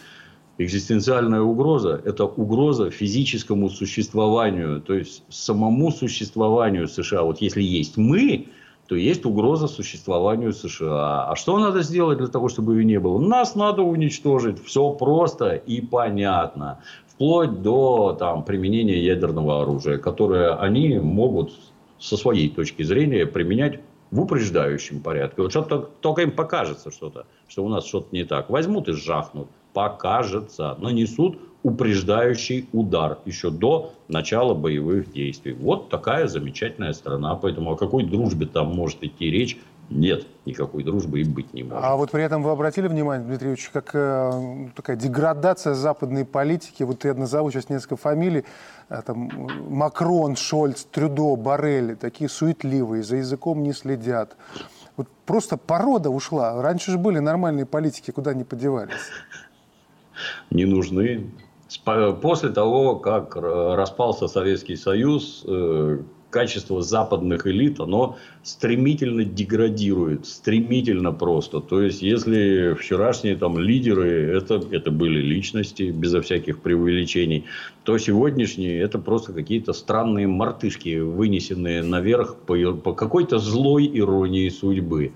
экзистенциальная 0.59 1.41
угроза– 1.41 2.01
это 2.05 2.25
угроза 2.25 2.91
физическому 2.91 3.69
существованию, 3.69 4.81
то 4.81 4.95
есть 4.95 5.25
самому 5.29 5.91
существованию 5.91 6.87
США. 6.87 7.23
Вот 7.23 7.41
если 7.41 7.63
есть 7.63 7.97
мы, 7.97 8.47
то 8.87 8.97
есть 8.97 9.25
угроза 9.25 9.69
существованию 9.69 10.53
США. 10.53 11.31
А 11.31 11.37
что 11.37 11.59
надо 11.59 11.83
сделать 11.83 12.19
для 12.19 12.27
того, 12.27 12.49
чтобы 12.49 12.75
ее 12.77 12.85
не 12.85 13.01
было? 13.01 13.19
Нас 13.19 13.55
надо 13.55 13.83
уничтожить. 13.83 14.63
Все 14.65 14.91
просто 14.93 15.55
и 15.55 15.81
понятно 15.81 16.79
вплоть 17.15 17.63
до 17.63 18.17
там, 18.19 18.45
применения 18.45 19.03
ядерного 19.03 19.63
оружия, 19.63 19.99
которое 19.99 20.55
они 20.55 20.99
могут 20.99 21.53
со 21.99 22.17
своей 22.17 22.49
точки 22.49 22.83
зрения 22.83 23.27
применять 23.27 23.81
в 24.11 24.21
упреждающем 24.21 25.01
порядке. 25.01 25.43
Вот 25.43 25.51
что-то 25.51 25.91
только 26.01 26.23
им 26.23 26.33
покажется 26.33 26.91
что-то, 26.91 27.27
что 27.49 27.65
у 27.65 27.69
нас 27.69 27.87
что-то 27.87 28.09
не 28.13 28.25
так. 28.25 28.51
Возьмут 28.51 28.89
и 28.89 28.93
жахнут. 28.93 29.49
Покажется. 29.73 30.77
Нанесут 30.81 31.39
упреждающий 31.63 32.69
удар 32.73 33.19
еще 33.25 33.51
до 33.51 33.93
начала 34.09 34.53
боевых 34.53 35.13
действий. 35.13 35.55
Вот 35.55 35.89
такая 35.89 36.27
замечательная 36.27 36.93
страна. 36.93 37.37
Поэтому 37.37 37.73
о 37.73 37.77
какой 37.77 38.05
дружбе 38.05 38.47
там 38.47 38.75
может 38.75 39.03
идти 39.03 39.31
речь, 39.31 39.57
нет, 39.95 40.27
никакой 40.47 40.83
дружбы 40.83 41.21
и 41.21 41.25
быть 41.25 41.53
не 41.53 41.63
может. 41.63 41.85
А 41.85 41.97
вот 41.97 42.11
при 42.11 42.23
этом 42.23 42.43
вы 42.43 42.51
обратили 42.51 42.89
внимание, 42.89 43.27
Дмитрий 43.27 43.49
Ильич, 43.49 43.69
как 43.73 43.91
э, 43.95 44.69
такая 44.75 44.97
деградация 44.97 45.75
западной 45.75 46.25
политики, 46.25 46.83
вот 46.83 47.05
я 47.05 47.15
назову 47.15 47.51
сейчас 47.51 47.69
несколько 47.69 47.97
фамилий, 47.97 48.45
э, 48.89 49.03
там, 49.05 49.31
Макрон, 49.69 50.37
Шольц, 50.37 50.85
Трюдо, 50.85 51.37
Барелли, 51.37 51.95
такие 51.95 52.29
суетливые, 52.29 53.03
за 53.03 53.17
языком 53.17 53.63
не 53.63 53.73
следят. 53.73 54.37
Вот 54.97 55.09
просто 55.27 55.57
порода 55.57 56.11
ушла. 56.11 56.61
Раньше 56.61 56.93
же 56.93 56.99
были 56.99 57.19
нормальные 57.19 57.67
политики, 57.67 58.11
куда 58.11 58.33
они 58.33 58.45
подевались? 58.45 58.95
Не 60.51 60.67
нужны. 60.67 61.31
После 62.21 62.51
того, 62.51 62.97
как 62.97 63.35
распался 63.35 64.29
Советский 64.29 64.77
Союз, 64.77 65.43
э, 65.47 66.01
качество 66.33 66.83
западных 66.83 67.47
элит, 67.47 67.79
оно 67.79 68.17
стремительно 68.43 69.25
деградирует, 69.25 70.27
стремительно 70.27 71.13
просто. 71.13 71.61
То 71.61 71.83
есть, 71.83 72.03
если 72.03 72.75
вчерашние 72.75 73.37
там 73.37 73.59
лидеры, 73.59 74.37
это, 74.37 74.55
это 74.73 74.91
были 74.91 75.21
личности, 75.21 75.93
безо 75.95 76.23
всяких 76.23 76.61
преувеличений, 76.61 77.45
то 77.85 77.99
сегодняшние 77.99 78.81
это 78.81 78.99
просто 78.99 79.33
какие-то 79.33 79.75
странные 79.75 80.27
мартышки, 80.27 80.99
вынесенные 80.99 81.83
наверх 81.83 82.37
по, 82.47 82.73
по 82.73 82.95
какой-то 82.95 83.39
злой 83.39 83.89
иронии 83.93 84.49
судьбы. 84.49 85.13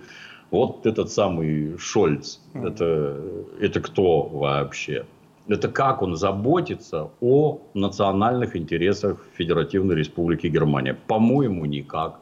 Вот 0.50 0.86
этот 0.86 1.10
самый 1.10 1.76
Шольц, 1.78 2.38
это, 2.54 3.20
это 3.58 3.80
кто 3.80 4.22
вообще? 4.22 5.06
Это 5.48 5.68
как 5.68 6.02
он 6.02 6.16
заботится 6.16 7.10
о 7.20 7.60
национальных 7.74 8.56
интересах 8.56 9.24
Федеративной 9.36 9.94
Республики 9.94 10.46
Германия. 10.48 10.96
По-моему, 11.06 11.64
никак. 11.64 12.20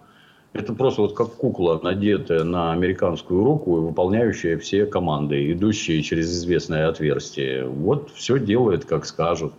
Это 0.53 0.73
просто 0.73 1.03
вот 1.03 1.15
как 1.15 1.33
кукла, 1.35 1.81
надетая 1.83 2.45
на 2.45 2.73
американскую 2.73 3.43
руку 3.43 3.77
и 3.77 3.81
выполняющая 3.81 4.57
все 4.57 4.87
команды, 4.87 5.51
идущие 5.53 6.01
через 6.03 6.31
известное 6.31 6.89
отверстие. 6.89 7.67
Вот 7.67 8.11
все 8.11 8.39
делает, 8.39 8.85
как 8.85 9.05
скажут. 9.05 9.53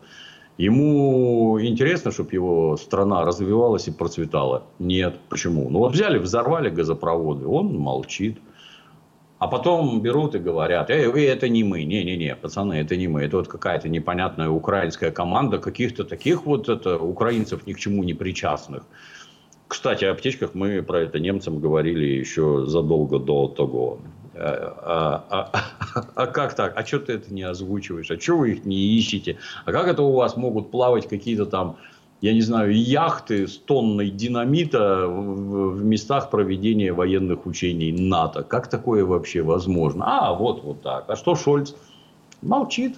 Ему 0.58 1.60
интересно, 1.62 2.12
чтобы 2.12 2.30
его 2.32 2.78
страна 2.78 3.25
развивалась 3.25 3.89
и 3.89 3.91
процветала? 3.91 4.63
Нет. 4.80 5.15
Почему? 5.28 5.69
Ну 5.69 5.80
вот 5.80 5.91
взяли, 5.91 6.17
взорвали 6.17 6.69
газопроводы, 6.69 7.45
он 7.45 7.75
молчит. 7.75 8.38
А 9.45 9.47
потом 9.47 10.01
берут 10.01 10.34
и 10.34 10.39
говорят, 10.39 10.89
эй, 10.89 11.27
это 11.27 11.47
не 11.49 11.63
мы, 11.63 11.84
не-не-не, 11.84 12.36
пацаны, 12.36 12.73
это 12.81 12.95
не 12.97 13.08
мы, 13.08 13.21
это 13.21 13.38
вот 13.38 13.47
какая-то 13.47 13.88
непонятная 13.89 14.49
украинская 14.49 15.12
команда 15.12 15.60
каких-то 15.60 16.03
таких 16.03 16.47
вот 16.47 16.67
это, 16.67 16.97
украинцев 16.97 17.67
ни 17.67 17.73
к 17.73 17.79
чему 17.79 18.03
не 18.03 18.15
причастных. 18.15 18.88
Кстати, 19.67 20.05
о 20.05 20.15
птичках 20.15 20.55
мы 20.55 20.81
про 20.81 21.01
это 21.01 21.19
немцам 21.19 21.60
говорили 21.60 22.05
еще 22.05 22.65
задолго 22.65 23.19
до 23.19 23.47
того. 23.47 23.99
А, 24.34 25.23
а, 25.29 25.51
а, 25.93 26.05
а 26.15 26.25
как 26.25 26.55
так? 26.55 26.73
А 26.75 26.84
что 26.84 26.97
ты 26.97 27.13
это 27.13 27.31
не 27.31 27.43
озвучиваешь? 27.43 28.10
А 28.10 28.19
что 28.19 28.38
вы 28.38 28.53
их 28.53 28.65
не 28.65 28.97
ищете? 28.97 29.38
А 29.65 29.71
как 29.71 29.88
это 29.88 30.01
у 30.01 30.13
вас 30.13 30.38
могут 30.38 30.71
плавать 30.71 31.08
какие-то 31.08 31.45
там, 31.45 31.77
я 32.21 32.34
не 32.34 32.41
знаю, 32.41 32.73
яхты 32.73 33.47
с 33.47 33.58
тонной 33.58 34.10
динамита 34.10 35.08
в, 35.08 35.75
в 35.75 35.86
местах 35.86 36.30
проведения 36.30 36.93
военных 36.93 37.45
учений 37.45 37.91
НАТО? 37.91 38.43
Как 38.43 38.67
такое 38.69 39.06
вообще 39.06 39.41
возможно? 39.41 40.06
А, 40.08 40.34
вот, 40.34 40.63
вот 40.63 40.82
так. 40.82 41.06
А 41.10 41.15
что 41.15 41.36
Шольц? 41.36 41.73
Молчит. 42.41 42.95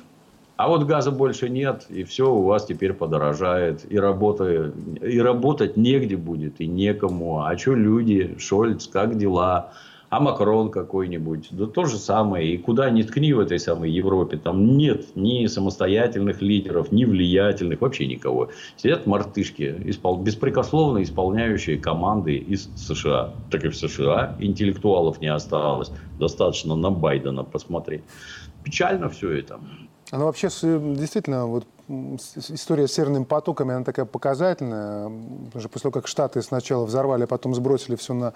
А 0.56 0.68
вот 0.70 0.86
газа 0.86 1.12
больше 1.12 1.50
нет, 1.50 1.86
и 1.90 2.04
все 2.04 2.34
у 2.34 2.42
вас 2.42 2.66
теперь 2.66 2.94
подорожает, 2.94 3.86
и, 3.92 4.00
работа, 4.00 4.74
и 5.02 5.20
работать 5.20 5.78
негде 5.78 6.18
будет, 6.18 6.60
и 6.60 6.66
некому. 6.66 7.44
А 7.44 7.56
что 7.56 7.76
люди, 7.76 8.36
Шольц, 8.40 8.88
как 8.88 9.18
дела? 9.18 9.72
А 10.10 10.20
Макрон 10.20 10.72
какой-нибудь, 10.72 11.50
да 11.52 11.66
то 11.66 11.86
же 11.86 11.98
самое. 11.98 12.54
И 12.54 12.58
куда 12.58 12.90
ни 12.90 13.04
ткни 13.04 13.34
в 13.34 13.40
этой 13.40 13.60
самой 13.60 13.92
Европе, 13.92 14.38
там 14.38 14.78
нет 14.78 15.16
ни 15.16 15.46
самостоятельных 15.48 16.42
лидеров, 16.42 16.92
ни 16.92 17.06
влиятельных, 17.06 17.82
вообще 17.82 18.08
никого. 18.08 18.50
Сидят 18.78 19.06
мартышки, 19.06 19.76
испол... 19.86 20.18
беспрекословно 20.18 21.04
исполняющие 21.04 21.78
команды 21.78 22.38
из 22.38 22.70
США. 22.76 23.34
Так 23.52 23.66
и 23.66 23.70
в 23.70 23.76
США 23.76 24.36
интеллектуалов 24.40 25.20
не 25.20 25.28
осталось. 25.28 25.92
Достаточно 26.20 26.76
на 26.76 26.90
Байдена 26.90 27.44
посмотреть. 27.44 28.04
Печально 28.64 29.10
все 29.10 29.32
это. 29.32 29.60
Ну, 30.12 30.20
вообще, 30.20 30.48
действительно, 30.48 31.48
вот 31.48 31.66
история 32.50 32.88
с 32.88 32.94
северными 32.94 33.26
потоками, 33.26 33.74
она 33.74 33.84
такая 33.84 34.06
показательная. 34.06 35.10
Потому 35.46 35.60
что 35.60 35.70
после 35.70 35.82
того, 35.84 35.92
как 35.92 36.08
Штаты 36.08 36.42
сначала 36.42 36.86
взорвали, 36.86 37.24
а 37.24 37.28
потом 37.28 37.54
сбросили 37.54 37.98
все 37.98 38.14
на 38.14 38.34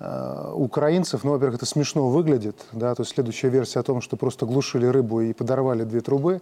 украинцев, 0.00 1.24
ну, 1.24 1.32
во-первых, 1.32 1.56
это 1.56 1.66
смешно 1.66 2.08
выглядит, 2.08 2.56
да, 2.72 2.94
то 2.94 3.02
есть 3.02 3.12
следующая 3.12 3.50
версия 3.50 3.80
о 3.80 3.82
том, 3.82 4.00
что 4.00 4.16
просто 4.16 4.46
глушили 4.46 4.86
рыбу 4.86 5.20
и 5.20 5.34
подорвали 5.34 5.84
две 5.84 6.00
трубы. 6.00 6.40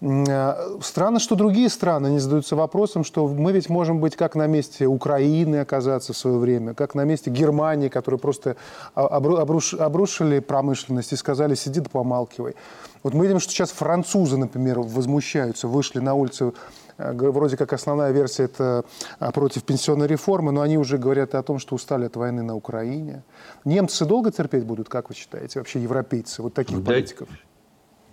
Э, 0.00 0.78
странно, 0.82 1.18
что 1.18 1.34
другие 1.34 1.68
страны 1.68 2.08
не 2.08 2.18
задаются 2.18 2.56
вопросом, 2.56 3.04
что 3.04 3.26
мы 3.28 3.52
ведь 3.52 3.68
можем 3.68 4.00
быть 4.00 4.16
как 4.16 4.34
на 4.34 4.46
месте 4.46 4.86
Украины 4.86 5.56
оказаться 5.56 6.12
в 6.12 6.16
свое 6.16 6.38
время, 6.38 6.74
как 6.74 6.94
на 6.94 7.04
месте 7.04 7.30
Германии, 7.30 7.88
которые 7.88 8.18
просто 8.18 8.56
обруш, 8.94 9.74
обрушили 9.74 10.40
промышленность 10.40 11.12
и 11.12 11.16
сказали, 11.16 11.54
сиди 11.54 11.80
да 11.80 11.90
помалкивай. 11.90 12.54
Вот 13.02 13.14
мы 13.14 13.24
видим, 13.24 13.40
что 13.40 13.52
сейчас 13.52 13.70
французы, 13.70 14.36
например, 14.36 14.80
возмущаются, 14.80 15.68
вышли 15.68 16.00
на 16.00 16.14
улицу 16.14 16.54
Э, 17.00 17.12
вроде 17.12 17.56
как 17.56 17.72
основная 17.72 18.12
версия 18.12 18.44
это 18.44 18.84
а, 19.18 19.32
против 19.32 19.64
пенсионной 19.64 20.06
реформы, 20.06 20.52
но 20.52 20.60
они 20.60 20.78
уже 20.78 20.98
говорят 20.98 21.34
о 21.34 21.42
том, 21.42 21.58
что 21.58 21.74
устали 21.74 22.06
от 22.06 22.16
войны 22.16 22.42
на 22.42 22.54
Украине. 22.54 23.22
Немцы 23.64 24.04
долго 24.04 24.30
терпеть 24.30 24.64
будут, 24.64 24.88
как 24.88 25.08
вы 25.08 25.14
считаете, 25.14 25.58
вообще 25.58 25.82
европейцы, 25.82 26.42
вот 26.42 26.54
таких 26.54 26.82
да, 26.82 26.92
политиков? 26.92 27.28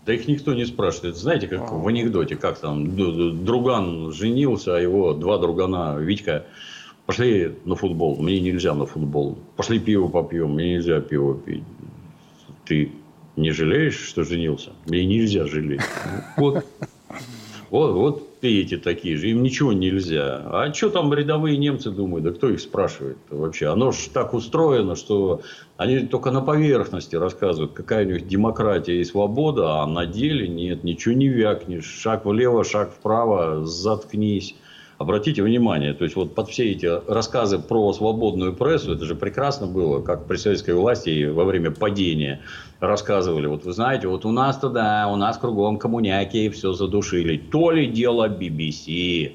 Да 0.08 0.13
их 0.13 0.26
никто 0.30 0.54
не 0.54 0.65
спрашивает. 0.65 1.17
Знаете, 1.17 1.48
как 1.50 1.70
а. 1.70 1.76
в 1.76 1.86
анекдоте, 1.86 2.38
как 2.38 2.58
там 2.60 2.96
друган 3.43 4.13
женился, 4.13 4.78
а 4.78 4.80
его 4.80 5.13
два 5.13 5.38
другана, 5.38 5.98
Витька, 6.00 6.46
пошли 7.06 7.56
на 7.65 7.76
футбол, 7.76 8.15
мне 8.15 8.39
нельзя 8.39 8.74
на 8.74 8.86
футбол. 8.86 9.38
Пошли 9.58 9.80
пиво 9.80 10.08
попьем, 10.08 10.54
мне 10.54 10.76
нельзя 10.76 11.02
пиво 11.02 11.38
пить. 11.38 11.63
Ты 12.63 12.93
не 13.36 13.52
жалеешь, 13.52 14.00
что 14.00 14.24
женился? 14.24 14.72
Мне 14.86 15.06
нельзя 15.06 15.46
жалеть. 15.46 15.82
Вот. 16.38 16.65
Вот, 17.70 17.94
вот 17.94 18.24
эти 18.42 18.78
такие 18.78 19.18
же, 19.18 19.30
им 19.30 19.44
ничего 19.44 19.74
нельзя. 19.74 20.42
А 20.46 20.74
что 20.74 20.90
там 20.90 21.14
рядовые 21.14 21.58
немцы 21.58 21.92
думают? 21.92 22.24
Да 22.24 22.32
кто 22.32 22.50
их 22.50 22.62
спрашивает 22.62 23.18
вообще? 23.30 23.68
Оно 23.68 23.92
же 23.92 24.10
так 24.10 24.34
устроено, 24.34 24.96
что 24.96 25.42
они 25.76 26.00
только 26.00 26.32
на 26.32 26.42
поверхности 26.42 27.16
рассказывают, 27.16 27.74
какая 27.74 28.06
у 28.06 28.10
них 28.10 28.28
демократия 28.28 29.02
и 29.02 29.04
свобода, 29.04 29.82
а 29.82 29.88
на 29.88 30.06
деле 30.06 30.48
нет, 30.48 30.84
ничего 30.84 31.14
не 31.14 31.28
вякнешь. 31.28 31.86
Шаг 31.86 32.26
влево, 32.26 32.64
шаг 32.64 32.92
вправо, 32.92 33.66
заткнись. 33.66 34.56
Обратите 34.98 35.44
внимание, 35.44 35.94
то 35.94 36.06
есть 36.06 36.16
вот 36.16 36.34
под 36.34 36.50
все 36.50 36.72
эти 36.72 36.88
рассказы 37.08 37.60
про 37.60 37.94
свободную 37.94 38.56
прессу, 38.56 38.94
это 38.94 39.06
же 39.06 39.14
прекрасно 39.14 39.68
было, 39.68 40.02
как 40.02 40.26
при 40.26 40.38
советской 40.38 40.74
власти 40.74 41.26
во 41.26 41.46
время 41.46 41.70
падения 41.70 42.42
рассказывали. 42.80 43.46
Вот 43.46 43.64
вы 43.64 43.74
знаете, 43.74 44.08
вот 44.08 44.26
у 44.26 44.32
нас-то 44.32 44.70
да, 44.70 45.08
у 45.12 45.16
нас 45.16 45.38
кругом 45.38 45.78
коммуняки 45.78 46.50
все 46.50 46.74
задушили. 46.74 47.38
То 47.38 47.70
ли 47.70 47.86
дело 47.86 48.28
BBC. 48.28 49.34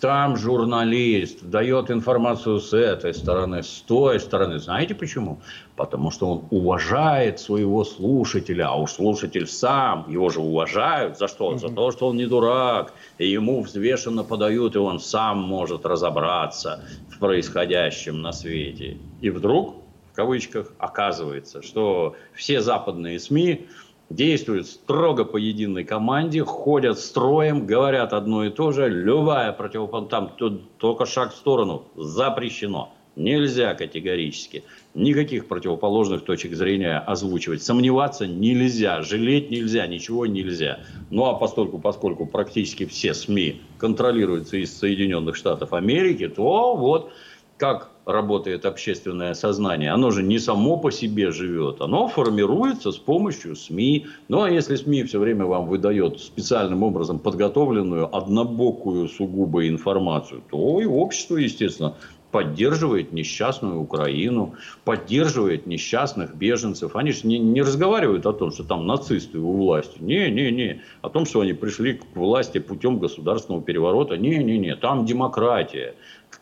Там 0.00 0.36
журналист 0.36 1.42
дает 1.42 1.90
информацию 1.90 2.60
с 2.60 2.74
этой 2.74 3.14
стороны, 3.14 3.62
с 3.62 3.82
той 3.86 4.20
стороны. 4.20 4.58
Знаете 4.58 4.94
почему? 4.94 5.40
Потому 5.74 6.10
что 6.10 6.30
он 6.30 6.44
уважает 6.50 7.40
своего 7.40 7.82
слушателя, 7.82 8.68
а 8.68 8.74
уж 8.74 8.92
слушатель 8.92 9.46
сам, 9.46 10.04
его 10.10 10.28
же 10.28 10.40
уважают. 10.40 11.16
За 11.18 11.28
что? 11.28 11.56
За 11.56 11.70
то, 11.70 11.92
что 11.92 12.08
он 12.08 12.16
не 12.18 12.26
дурак, 12.26 12.92
и 13.16 13.26
ему 13.26 13.62
взвешенно 13.62 14.22
подают, 14.22 14.76
и 14.76 14.78
он 14.78 15.00
сам 15.00 15.38
может 15.38 15.86
разобраться 15.86 16.84
в 17.10 17.18
происходящем 17.18 18.20
на 18.20 18.32
свете. 18.32 18.98
И 19.22 19.30
вдруг, 19.30 19.76
в 20.12 20.16
кавычках, 20.16 20.72
оказывается, 20.78 21.62
что 21.62 22.16
все 22.34 22.60
западные 22.60 23.18
СМИ 23.18 23.66
действуют 24.10 24.66
строго 24.66 25.24
по 25.24 25.36
единой 25.36 25.84
команде, 25.84 26.44
ходят 26.44 26.98
строем, 26.98 27.66
говорят 27.66 28.12
одно 28.12 28.44
и 28.44 28.50
то 28.50 28.72
же. 28.72 28.88
Любая 28.88 29.52
противоположность, 29.52 30.10
там 30.10 30.60
только 30.78 31.06
шаг 31.06 31.32
в 31.32 31.36
сторону, 31.36 31.84
запрещено. 31.96 32.92
Нельзя 33.16 33.74
категорически. 33.74 34.62
Никаких 34.92 35.48
противоположных 35.48 36.24
точек 36.24 36.54
зрения 36.54 36.98
озвучивать. 36.98 37.62
Сомневаться 37.62 38.26
нельзя, 38.26 39.00
жалеть 39.00 39.50
нельзя, 39.50 39.86
ничего 39.86 40.26
нельзя. 40.26 40.80
Ну 41.08 41.24
а 41.24 41.32
поскольку, 41.32 41.78
поскольку 41.78 42.26
практически 42.26 42.84
все 42.84 43.14
СМИ 43.14 43.62
контролируются 43.78 44.58
из 44.58 44.76
Соединенных 44.76 45.34
Штатов 45.34 45.72
Америки, 45.72 46.28
то 46.28 46.76
вот 46.76 47.10
как 47.56 47.90
работает 48.04 48.66
общественное 48.66 49.34
сознание. 49.34 49.90
Оно 49.90 50.10
же 50.10 50.22
не 50.22 50.38
само 50.38 50.76
по 50.76 50.92
себе 50.92 51.32
живет, 51.32 51.80
оно 51.80 52.06
формируется 52.06 52.92
с 52.92 52.96
помощью 52.96 53.56
СМИ. 53.56 54.06
Ну 54.28 54.42
а 54.42 54.50
если 54.50 54.76
СМИ 54.76 55.04
все 55.04 55.18
время 55.18 55.46
вам 55.46 55.66
выдает 55.66 56.20
специальным 56.20 56.82
образом 56.82 57.18
подготовленную, 57.18 58.14
однобокую 58.14 59.08
сугубо 59.08 59.66
информацию, 59.66 60.42
то 60.50 60.80
и 60.80 60.84
общество, 60.84 61.36
естественно, 61.36 61.94
поддерживает 62.30 63.12
несчастную 63.12 63.80
Украину, 63.80 64.54
поддерживает 64.84 65.66
несчастных 65.66 66.34
беженцев. 66.34 66.94
Они 66.94 67.12
же 67.12 67.26
не, 67.26 67.38
не 67.38 67.62
разговаривают 67.62 68.26
о 68.26 68.32
том, 68.32 68.52
что 68.52 68.62
там 68.62 68.86
нацисты 68.86 69.38
у 69.38 69.52
власти. 69.52 69.96
Не-не-не. 70.00 70.82
О 71.00 71.08
том, 71.08 71.24
что 71.24 71.40
они 71.40 71.54
пришли 71.54 71.94
к 71.94 72.04
власти 72.14 72.58
путем 72.58 72.98
государственного 72.98 73.62
переворота. 73.62 74.18
Не-не-не. 74.18 74.76
Там 74.76 75.06
демократия. 75.06 75.94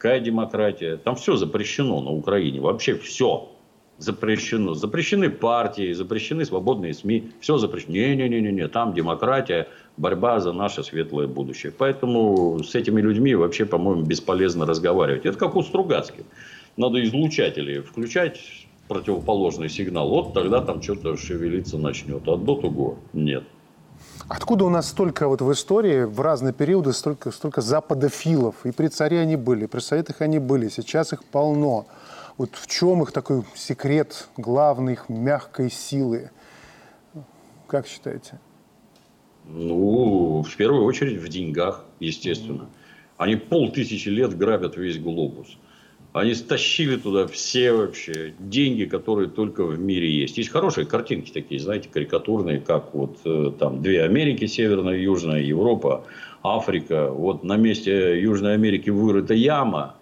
Какая 0.05 0.21
демократия? 0.21 0.99
Там 0.99 1.17
все 1.17 1.35
запрещено 1.37 2.03
на 2.03 2.11
Украине. 2.11 2.61
Вообще 2.61 2.95
все 2.95 3.49
запрещено. 3.97 4.75
Запрещены 4.75 5.31
партии, 5.31 5.95
запрещены 5.95 6.45
свободные 6.45 6.93
СМИ. 6.93 7.31
Все 7.41 7.57
запрещено. 7.57 7.95
Не-не-не, 7.95 8.69
там 8.69 8.93
демократия, 8.93 9.67
борьба 9.97 10.41
за 10.41 10.53
наше 10.53 10.85
светлое 10.85 11.27
будущее. 11.27 11.73
Поэтому 11.73 12.63
с 12.63 12.75
этими 12.75 13.01
людьми 13.01 13.35
вообще, 13.35 13.65
по-моему, 13.65 14.03
бесполезно 14.03 14.67
разговаривать. 14.67 15.25
Это 15.25 15.39
как 15.39 15.57
у 15.57 15.63
Стругацких. 15.63 16.27
Надо 16.77 17.03
излучатели 17.03 17.81
включать 17.81 18.43
противоположный 18.89 19.71
сигнал. 19.71 20.11
Вот 20.11 20.35
тогда 20.35 20.61
там 20.61 20.83
что-то 20.83 21.17
шевелиться 21.17 21.79
начнет. 21.79 22.29
А 22.29 22.37
до 22.37 22.57
того 22.57 22.99
нет. 23.15 23.45
Откуда 24.29 24.65
у 24.65 24.71
нас 24.71 24.89
столько 24.89 25.29
вот 25.29 25.43
в 25.43 25.53
истории, 25.53 26.05
в 26.05 26.21
разные 26.21 26.53
периоды, 26.53 26.93
столько, 26.93 27.31
столько 27.31 27.61
западофилов? 27.61 28.65
И 28.65 28.71
при 28.71 28.89
царе 28.89 29.21
они 29.21 29.37
были, 29.37 29.67
при 29.67 29.81
советах 29.81 30.23
они 30.23 30.39
были, 30.39 30.69
сейчас 30.69 31.13
их 31.13 31.25
полно. 31.25 31.87
Вот 32.37 32.51
в 32.55 32.67
чем 32.67 33.03
их 33.03 33.13
такой 33.13 33.45
секрет 33.55 34.29
главной 34.37 34.95
их 34.95 35.09
мягкой 35.09 35.71
силы? 35.71 36.31
Как 37.67 37.87
считаете? 37.87 38.41
Ну, 39.45 40.43
в 40.43 40.57
первую 40.57 40.85
очередь 40.85 41.21
в 41.21 41.29
деньгах, 41.29 41.85
естественно. 42.01 42.67
Они 43.17 43.37
полтысячи 43.37 44.09
лет 44.09 44.37
грабят 44.37 44.77
весь 44.77 44.99
глобус. 44.99 45.59
Они 46.15 46.33
стащили 46.35 46.95
туда 46.95 47.27
все 47.27 47.73
вообще 47.73 48.35
деньги, 48.39 48.85
которые 48.85 49.29
только 49.29 49.65
в 49.65 49.81
мире 49.81 50.09
есть. 50.09 50.39
Есть 50.39 50.51
хорошие 50.51 50.87
картинки 50.87 51.33
такие, 51.33 51.61
знаете, 51.61 51.89
карикатурные, 51.93 52.61
как 52.61 52.95
вот 52.95 53.19
э, 53.25 53.51
там 53.59 53.83
две 53.83 54.05
Америки, 54.05 54.47
Северная 54.47 54.97
и 54.97 55.03
Южная, 55.03 55.41
Европа, 55.41 56.05
Африка. 56.45 57.11
Вот 57.11 57.43
на 57.43 57.57
месте 57.57 58.21
Южной 58.21 58.55
Америки 58.55 58.91
вырыта 58.91 59.35
яма, 59.35 59.97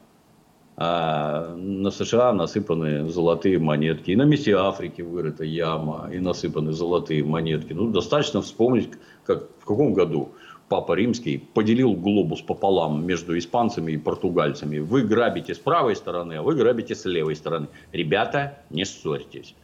а 0.76 1.54
на 1.56 1.90
США 1.90 2.34
насыпаны 2.34 3.08
золотые 3.08 3.58
монетки. 3.58 4.10
И 4.10 4.16
на 4.16 4.24
месте 4.24 4.54
Африки 4.54 5.00
вырыта 5.00 5.44
яма, 5.44 6.10
и 6.12 6.18
насыпаны 6.18 6.72
золотые 6.72 7.24
монетки. 7.24 7.72
Ну, 7.72 7.88
достаточно 7.88 8.42
вспомнить, 8.42 8.90
как, 9.24 9.48
в 9.60 9.64
каком 9.64 9.94
году 9.94 10.32
Папа 10.68 10.94
Римский 10.94 11.38
поделил 11.38 11.92
глобус 11.92 12.40
пополам 12.40 13.06
между 13.06 13.36
испанцами 13.36 13.92
и 13.92 13.96
португальцами. 13.98 14.78
Вы 14.78 15.02
грабите 15.02 15.54
с 15.54 15.58
правой 15.58 15.96
стороны, 15.96 16.34
а 16.34 16.42
вы 16.42 16.54
грабите 16.54 16.94
с 16.94 17.04
левой 17.04 17.36
стороны. 17.36 17.68
Ребята, 17.92 18.58
не 18.70 18.84
ссорьтесь. 18.84 19.54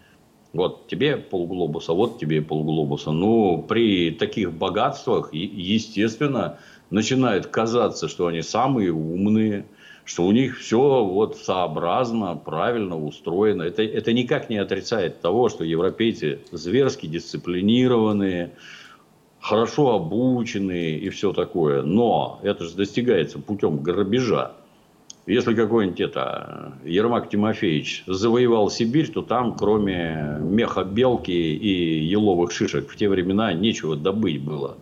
Вот 0.52 0.86
тебе 0.86 1.16
полглобуса, 1.16 1.92
вот 1.92 2.18
тебе 2.18 2.40
полглобуса. 2.40 3.10
Ну, 3.10 3.62
при 3.68 4.10
таких 4.10 4.52
богатствах, 4.52 5.32
естественно, 5.32 6.58
начинает 6.90 7.46
казаться, 7.46 8.08
что 8.08 8.26
они 8.26 8.42
самые 8.42 8.92
умные, 8.92 9.66
что 10.04 10.24
у 10.24 10.32
них 10.32 10.58
все 10.58 11.04
вот 11.04 11.36
сообразно, 11.36 12.34
правильно 12.34 12.98
устроено. 12.98 13.62
Это, 13.62 13.82
это 13.82 14.14
никак 14.14 14.48
не 14.48 14.56
отрицает 14.56 15.20
того, 15.20 15.50
что 15.50 15.64
европейцы 15.64 16.40
зверски 16.50 17.06
дисциплинированные, 17.06 18.52
хорошо 19.40 19.94
обученные 19.94 20.98
и 20.98 21.08
все 21.10 21.32
такое. 21.32 21.82
Но 21.82 22.40
это 22.42 22.64
же 22.64 22.74
достигается 22.74 23.38
путем 23.38 23.82
грабежа. 23.82 24.52
Если 25.26 25.54
какой-нибудь 25.54 26.00
это 26.00 26.72
Ермак 26.84 27.28
Тимофеевич 27.28 28.04
завоевал 28.06 28.70
Сибирь, 28.70 29.10
то 29.10 29.20
там, 29.20 29.54
кроме 29.54 30.38
меха 30.40 30.84
белки 30.84 31.32
и 31.32 32.02
еловых 32.04 32.50
шишек, 32.50 32.88
в 32.88 32.96
те 32.96 33.10
времена 33.10 33.52
нечего 33.52 33.94
добыть 33.94 34.42
было 34.42 34.78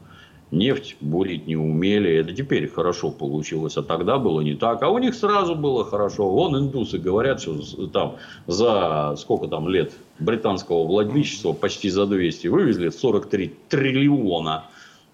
нефть 0.51 0.97
бурить 1.01 1.47
не 1.47 1.57
умели. 1.57 2.11
Это 2.11 2.33
теперь 2.33 2.69
хорошо 2.69 3.11
получилось, 3.11 3.77
а 3.77 3.83
тогда 3.83 4.19
было 4.19 4.41
не 4.41 4.55
так. 4.55 4.83
А 4.83 4.89
у 4.89 4.99
них 4.99 5.15
сразу 5.15 5.55
было 5.55 5.85
хорошо. 5.85 6.29
Вон 6.29 6.57
индусы 6.57 6.99
говорят, 6.99 7.41
что 7.41 7.87
там 7.89 8.17
за 8.47 9.15
сколько 9.17 9.49
там 9.49 9.69
лет 9.69 9.93
британского 10.19 10.85
владычества, 10.87 11.53
почти 11.53 11.91
за 11.91 12.07
200, 12.07 12.49
вывезли 12.49 12.89
43 12.89 13.53
триллиона 13.69 14.65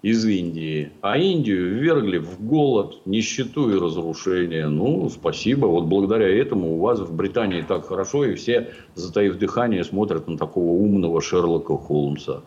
из 0.03 0.25
Индии. 0.25 0.91
А 1.01 1.17
Индию 1.17 1.75
ввергли 1.75 2.17
в 2.17 2.45
голод, 2.45 2.99
нищету 3.05 3.71
и 3.71 3.79
разрушение. 3.79 4.67
Ну, 4.67 5.09
спасибо. 5.09 5.65
Вот 5.65 5.85
благодаря 5.85 6.27
этому 6.27 6.75
у 6.75 6.79
вас 6.79 6.99
в 6.99 7.15
Британии 7.15 7.61
так 7.61 7.87
хорошо, 7.87 8.25
и 8.25 8.35
все, 8.35 8.71
затаив 8.95 9.37
дыхание, 9.37 9.83
смотрят 9.83 10.27
на 10.27 10.37
такого 10.37 10.71
умного 10.71 11.21
Шерлока 11.21 11.77
Холмса. 11.77 12.41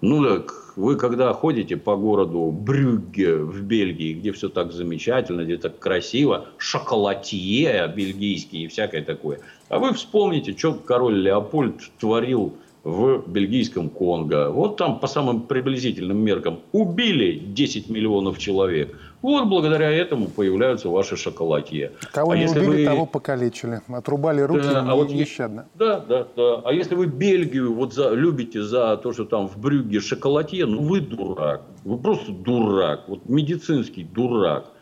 Ну 0.00 0.24
так, 0.24 0.52
вы 0.76 0.96
когда 0.96 1.32
ходите 1.32 1.76
по 1.76 1.96
городу 1.96 2.50
Брюгге 2.50 3.36
в 3.36 3.62
Бельгии, 3.62 4.14
где 4.14 4.32
все 4.32 4.48
так 4.48 4.72
замечательно, 4.72 5.44
где 5.44 5.56
так 5.56 5.78
красиво, 5.78 6.46
шоколатье 6.58 7.92
бельгийский 7.94 8.64
и 8.64 8.68
всякое 8.68 9.02
такое, 9.02 9.40
а 9.68 9.78
вы 9.78 9.92
вспомните, 9.92 10.56
что 10.56 10.74
король 10.74 11.20
Леопольд 11.20 11.80
творил 11.98 12.56
в 12.84 13.22
бельгийском 13.28 13.90
Конго. 13.90 14.50
Вот 14.50 14.76
там 14.76 14.98
по 14.98 15.06
самым 15.06 15.42
приблизительным 15.42 16.18
меркам 16.18 16.60
убили 16.72 17.38
10 17.38 17.88
миллионов 17.88 18.38
человек. 18.38 18.96
Вот 19.22 19.46
благодаря 19.46 19.88
этому 19.90 20.26
появляются 20.26 20.88
ваши 20.88 21.16
шоколадье. 21.16 21.92
Кого 22.12 22.32
а 22.32 22.36
не 22.36 22.46
убили, 22.46 22.66
вы... 22.66 22.84
того 22.84 23.06
покалечили. 23.06 23.80
Отрубали 23.86 24.40
руки 24.40 24.62
да, 24.64 24.84
а 24.88 24.94
вот 24.96 25.10
нещадно. 25.10 25.68
Да, 25.74 26.00
да, 26.00 26.26
да. 26.36 26.62
А 26.64 26.72
если 26.72 26.96
вы 26.96 27.06
Бельгию 27.06 27.72
вот 27.72 27.94
за, 27.94 28.10
любите 28.10 28.62
за 28.62 28.96
то, 28.96 29.12
что 29.12 29.24
там 29.24 29.48
в 29.48 29.58
Брюгге 29.58 30.00
шоколадье, 30.00 30.66
ну 30.66 30.82
вы 30.82 31.00
дурак. 31.00 31.62
Вы 31.84 31.98
просто 31.98 32.32
дурак. 32.32 33.04
Вот 33.06 33.28
медицинский 33.28 34.02
дурак. 34.02 34.72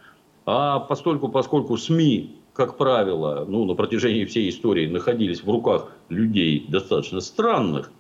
А 0.47 0.81
постольку, 0.81 1.29
поскольку 1.29 1.77
СМИ 1.77 2.37
как 2.53 2.77
правило, 2.77 3.47
ну, 3.49 3.65
на 3.65 3.75
протяжении 3.75 4.27
всей 4.27 4.51
истории 4.51 4.87
находились 4.87 5.43
в 5.43 5.49
руках 5.49 5.93
людей 6.11 6.67
достаточно 6.69 7.21
странных, 7.21 7.91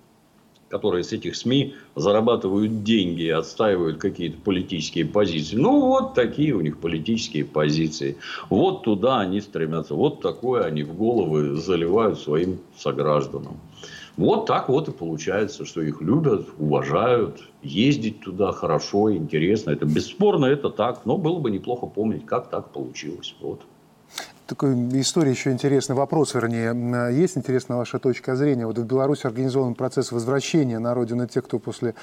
которые 0.69 1.03
с 1.03 1.13
этих 1.13 1.35
СМИ 1.35 1.75
зарабатывают 1.97 2.85
деньги 2.85 3.27
отстаивают 3.29 3.99
какие-то 3.99 4.41
политические 4.41 5.05
позиции. 5.05 5.57
Ну, 5.57 5.81
вот 5.81 6.15
такие 6.15 6.55
у 6.55 6.61
них 6.61 6.79
политические 6.79 7.45
позиции. 7.45 8.17
Вот 8.49 8.85
туда 8.85 9.21
они 9.21 9.41
стремятся. 9.41 9.95
Вот 9.95 10.21
такое 10.21 10.63
они 10.63 10.85
в 10.85 10.97
головы 10.97 11.57
заливают 11.57 12.21
своим 12.21 12.61
согражданам. 12.79 13.59
Вот 14.17 14.47
так 14.47 14.69
вот 14.69 14.89
и 14.89 14.93
получается, 14.93 15.65
что 15.65 15.81
их 15.81 16.01
любят, 16.01 16.47
уважают, 16.59 17.41
ездить 17.63 18.21
туда 18.21 18.53
хорошо, 18.53 19.13
интересно. 19.13 19.71
Это 19.71 19.87
бесспорно, 19.87 20.47
это 20.47 20.71
так. 20.71 21.05
Но 21.05 21.17
было 21.17 21.39
бы 21.41 21.51
неплохо 21.51 21.87
помнить, 21.87 22.27
как 22.27 22.49
так 22.51 22.71
получилось. 22.71 23.35
Вот 23.41 23.61
такой 24.51 24.75
история 25.01 25.31
еще 25.31 25.53
интересный 25.53 25.95
вопрос, 25.95 26.35
вернее. 26.35 27.15
Есть 27.15 27.39
интересная 27.39 27.77
ваша 27.77 28.01
точка 28.01 28.35
зрения? 28.35 28.67
Вот 28.67 28.79
в 28.79 28.85
Беларуси 28.85 29.27
организован 29.27 29.77
процесс 29.77 30.11
возвращения 30.11 30.81
на 30.81 30.93
родину 30.93 31.29
тех, 31.29 31.45
кто 31.45 31.61
после 31.61 31.95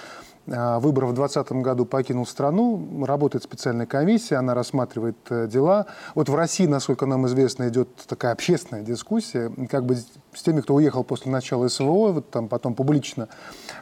а, 0.49 0.79
выборов 0.79 1.09
в 1.09 1.13
2020 1.13 1.51
году 1.61 1.85
покинул 1.85 2.25
страну. 2.25 3.03
Работает 3.05 3.43
специальная 3.43 3.85
комиссия, 3.85 4.37
она 4.37 4.53
рассматривает 4.53 5.17
э, 5.29 5.47
дела. 5.47 5.87
Вот 6.15 6.29
в 6.29 6.35
России, 6.35 6.65
насколько 6.65 7.05
нам 7.05 7.27
известно, 7.27 7.67
идет 7.67 7.89
такая 8.07 8.31
общественная 8.31 8.81
дискуссия, 8.81 9.51
как 9.69 9.85
бы 9.85 9.97
с 9.97 10.41
теми, 10.41 10.61
кто 10.61 10.75
уехал 10.75 11.03
после 11.03 11.29
начала 11.31 11.67
СВО, 11.67 12.13
вот 12.13 12.31
там 12.31 12.47
потом 12.47 12.75
публично 12.75 13.27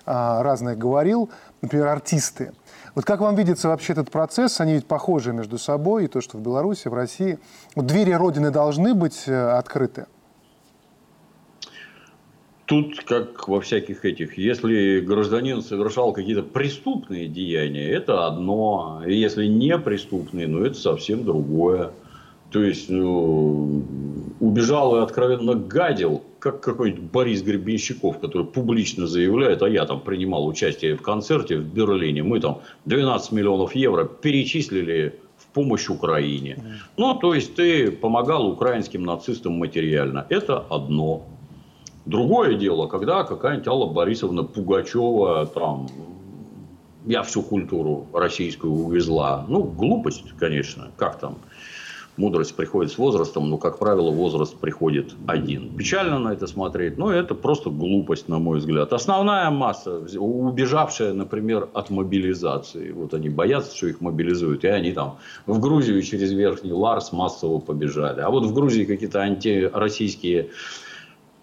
а, 0.08 0.42
разное 0.42 0.76
говорил, 0.76 1.30
например, 1.62 1.86
артисты. 1.88 2.52
Вот 2.96 3.04
как 3.04 3.20
вам 3.20 3.36
видится 3.36 3.68
вообще 3.68 3.92
этот 3.92 4.10
процесс? 4.10 4.62
Они 4.62 4.74
ведь 4.74 4.88
похожи 4.88 5.34
между 5.34 5.58
собой, 5.58 6.06
и 6.06 6.08
то, 6.08 6.22
что 6.22 6.38
в 6.38 6.42
Беларуси, 6.42 6.88
в 6.88 6.94
России. 6.94 7.38
Вот 7.76 7.86
двери 7.86 8.12
Родины 8.12 8.52
должны 8.52 8.94
быть 8.94 9.24
э, 9.28 9.36
открыты? 9.36 10.06
Тут, 12.66 13.04
как 13.04 13.48
во 13.50 13.60
всяких 13.60 14.06
этих, 14.06 14.38
если 14.38 15.02
гражданин 15.02 15.62
совершал 15.62 16.14
какие-то 16.14 16.42
преступные 16.42 17.28
деяния, 17.28 17.92
это 17.92 18.26
одно. 18.26 19.04
Если 19.06 19.46
не 19.46 19.78
преступные, 19.78 20.48
ну 20.48 20.64
это 20.64 20.76
совсем 20.76 21.26
другое. 21.26 21.92
То 22.56 22.64
есть, 22.64 22.90
ну, 22.90 23.84
убежал 24.40 24.96
и 24.96 25.02
откровенно 25.02 25.56
гадил, 25.56 26.24
как 26.40 26.62
какой-нибудь 26.62 27.12
Борис 27.12 27.42
Гребенщиков, 27.42 28.20
который 28.20 28.48
публично 28.48 29.08
заявляет, 29.08 29.62
а 29.62 29.68
я 29.68 29.84
там 29.86 30.00
принимал 30.00 30.48
участие 30.48 30.96
в 30.96 31.02
концерте 31.02 31.58
в 31.58 31.66
Берлине, 31.66 32.24
мы 32.24 32.40
там 32.40 32.62
12 32.86 33.34
миллионов 33.34 33.76
евро 33.76 34.06
перечислили 34.06 35.20
в 35.36 35.48
помощь 35.48 35.90
Украине. 35.90 36.58
Ну, 36.96 37.14
то 37.16 37.34
есть, 37.34 37.56
ты 37.56 37.92
помогал 37.92 38.48
украинским 38.48 39.04
нацистам 39.04 39.56
материально. 39.60 40.26
Это 40.30 40.60
одно. 40.70 41.26
Другое 42.06 42.54
дело, 42.54 42.88
когда 42.88 43.26
какая-нибудь 43.26 43.68
Алла 43.68 43.92
Борисовна 43.92 44.44
Пугачева 44.44 45.46
там 45.48 45.90
я 47.06 47.22
всю 47.24 47.42
культуру 47.42 48.08
российскую 48.14 48.74
увезла. 48.74 49.46
Ну, 49.50 49.64
глупость, 49.64 50.24
конечно, 50.40 50.92
как 50.96 51.20
там 51.20 51.38
мудрость 52.18 52.56
приходит 52.56 52.92
с 52.92 52.98
возрастом, 52.98 53.50
но, 53.50 53.58
как 53.58 53.80
правило, 53.80 54.12
возраст 54.12 54.56
приходит 54.56 55.14
один. 55.28 55.76
Печально 55.76 56.20
на 56.20 56.34
это 56.34 56.48
смотреть, 56.48 56.98
но 56.98 57.12
это 57.12 57.36
просто 57.36 57.70
глупость, 57.70 58.30
на 58.30 58.40
мой 58.40 58.60
взгляд. 58.60 58.94
Основная 58.94 59.50
масса, 59.50 60.02
убежавшая, 60.18 61.14
например, 61.14 61.70
от 61.74 61.90
мобилизации. 61.90 62.92
Вот 62.92 63.14
они 63.14 63.30
боятся, 63.30 63.76
что 63.76 63.88
их 63.88 64.02
мобилизуют, 64.02 64.64
и 64.64 64.68
они 64.68 64.92
там 64.92 65.18
в 65.46 65.60
Грузию 65.60 66.02
через 66.02 66.32
Верхний 66.32 66.74
Ларс 66.74 67.12
массово 67.12 67.60
побежали. 67.60 68.22
А 68.22 68.30
вот 68.30 68.46
в 68.46 68.54
Грузии 68.54 68.86
какие-то 68.86 69.20
антироссийские 69.20 70.50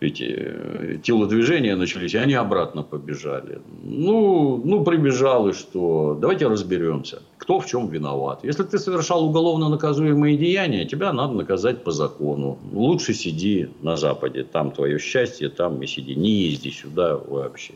эти 0.03 0.25
э, 0.29 0.99
телодвижения 1.03 1.77
начались, 1.77 2.15
и 2.15 2.19
они 2.19 2.35
обратно 2.35 2.83
побежали. 2.83 3.61
Ну, 3.83 4.61
ну, 4.65 4.85
прибежал 4.85 5.49
и 5.49 5.53
что? 5.53 6.19
Давайте 6.21 6.49
разберемся, 6.49 7.23
кто 7.39 7.61
в 7.61 7.67
чем 7.67 7.89
виноват. 7.89 8.45
Если 8.45 8.63
ты 8.63 8.79
совершал 8.79 9.25
уголовно 9.25 9.69
наказуемые 9.69 10.37
деяния, 10.37 10.85
тебя 10.85 11.13
надо 11.13 11.35
наказать 11.35 11.85
по 11.85 11.91
закону. 11.91 12.59
Лучше 12.73 13.15
сиди 13.15 13.69
на 13.83 13.97
Западе, 13.97 14.45
там 14.45 14.71
твое 14.71 14.99
счастье, 14.99 15.49
там 15.49 15.83
и 15.83 15.87
сиди. 15.87 16.15
Не 16.15 16.31
езди 16.31 16.71
сюда 16.71 17.17
вообще. 17.17 17.75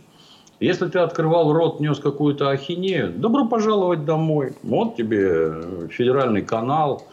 Если 0.58 0.86
ты 0.86 1.00
открывал 1.00 1.52
рот, 1.52 1.80
нес 1.80 1.98
какую-то 1.98 2.48
ахинею, 2.48 3.12
добро 3.12 3.46
пожаловать 3.46 4.06
домой. 4.06 4.54
Вот 4.62 4.96
тебе 4.96 5.28
э, 5.28 5.88
федеральный 5.90 6.42
канал, 6.42 7.06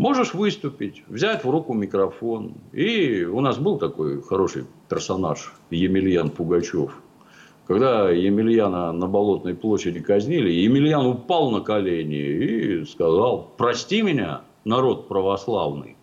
Можешь 0.00 0.32
выступить, 0.32 1.04
взять 1.08 1.44
в 1.44 1.50
руку 1.50 1.74
микрофон. 1.74 2.54
И 2.72 3.22
у 3.24 3.42
нас 3.42 3.58
был 3.58 3.76
такой 3.76 4.22
хороший 4.22 4.64
персонаж 4.88 5.52
Емельян 5.68 6.30
Пугачев. 6.30 7.02
Когда 7.66 8.08
Емельяна 8.08 8.92
на 8.92 9.06
Болотной 9.08 9.54
площади 9.54 10.00
казнили, 10.00 10.48
Емельян 10.48 11.04
упал 11.04 11.50
на 11.50 11.60
колени 11.60 12.16
и 12.16 12.84
сказал, 12.86 13.50
прости 13.58 14.00
меня, 14.00 14.40
народ 14.64 15.06
православный. 15.06 15.98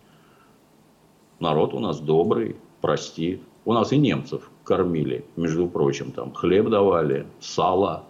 Народ 1.40 1.74
у 1.74 1.80
нас 1.80 1.98
добрый, 1.98 2.54
прости. 2.80 3.42
У 3.64 3.72
нас 3.72 3.92
и 3.92 3.96
немцев 3.96 4.48
кормили, 4.62 5.24
между 5.34 5.66
прочим, 5.66 6.12
там 6.12 6.32
хлеб 6.34 6.68
давали, 6.68 7.26
сало, 7.40 8.04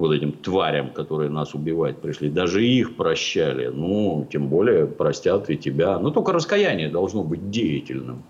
вот 0.00 0.12
этим 0.12 0.32
тварям, 0.32 0.90
которые 0.90 1.30
нас 1.30 1.54
убивать 1.54 2.00
пришли, 2.00 2.30
даже 2.30 2.64
их 2.64 2.96
прощали. 2.96 3.66
Ну, 3.66 4.26
тем 4.32 4.48
более 4.48 4.86
простят 4.86 5.50
и 5.50 5.56
тебя. 5.56 5.98
Но 5.98 6.10
только 6.10 6.32
раскаяние 6.32 6.88
должно 6.88 7.22
быть 7.22 7.50
деятельным. 7.50 8.22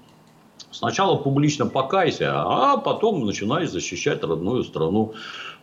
Сначала 0.71 1.17
публично 1.17 1.67
покайся, 1.67 2.33
а 2.35 2.77
потом 2.77 3.25
начинай 3.25 3.67
защищать 3.67 4.23
родную 4.23 4.65
страну 4.65 5.15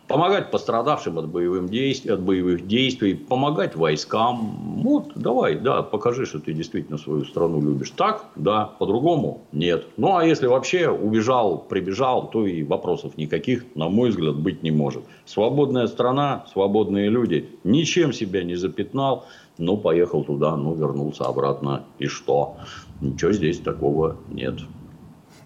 помогать 0.08 0.50
пострадавшим 0.50 1.18
от, 1.18 1.28
боевых 1.28 1.70
действий, 1.70 2.10
от 2.10 2.20
боевых 2.20 2.66
действий, 2.66 3.14
помогать 3.14 3.76
войскам. 3.76 4.82
Вот, 4.82 5.12
давай, 5.14 5.56
да, 5.56 5.82
покажи, 5.82 6.24
что 6.24 6.40
ты 6.40 6.52
действительно 6.54 6.98
свою 6.98 7.24
страну 7.24 7.60
любишь. 7.60 7.90
Так, 7.90 8.24
да, 8.34 8.70
по-другому 8.78 9.42
нет. 9.52 9.86
Ну, 9.96 10.16
а 10.16 10.24
если 10.24 10.46
вообще 10.46 10.88
убежал, 10.88 11.58
прибежал, 11.58 12.30
то 12.30 12.46
и 12.46 12.62
вопросов 12.62 13.16
никаких, 13.18 13.64
на 13.74 13.88
мой 13.88 14.10
взгляд, 14.10 14.36
быть 14.36 14.62
не 14.62 14.70
может. 14.70 15.04
Свободная 15.26 15.86
страна, 15.86 16.46
свободные 16.52 17.10
люди, 17.10 17.50
ничем 17.62 18.12
себя 18.12 18.42
не 18.42 18.56
запятнал, 18.56 19.26
но 19.58 19.76
поехал 19.76 20.24
туда, 20.24 20.56
ну, 20.56 20.74
вернулся 20.74 21.24
обратно, 21.24 21.84
и 21.98 22.06
что? 22.06 22.56
Ничего 23.00 23.32
здесь 23.32 23.58
такого 23.58 24.16
нет. 24.28 24.54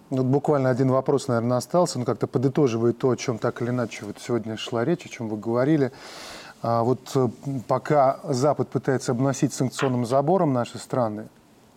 Вот 0.09 0.25
буквально 0.25 0.69
один 0.69 0.91
вопрос, 0.91 1.27
наверное, 1.27 1.57
остался, 1.57 1.99
но 1.99 2.05
как-то 2.05 2.27
подытоживает 2.27 2.97
то, 2.97 3.09
о 3.09 3.17
чем 3.17 3.39
так 3.39 3.61
или 3.61 3.69
иначе 3.69 4.05
вот 4.05 4.17
сегодня 4.19 4.57
шла 4.57 4.85
речь, 4.85 5.05
о 5.05 5.09
чем 5.09 5.29
вы 5.29 5.37
говорили. 5.37 5.91
А 6.61 6.83
вот 6.83 7.11
э, 7.15 7.27
пока 7.67 8.19
Запад 8.23 8.69
пытается 8.69 9.11
обносить 9.11 9.53
санкционным 9.53 10.05
забором 10.05 10.53
наши 10.53 10.77
страны, 10.77 11.27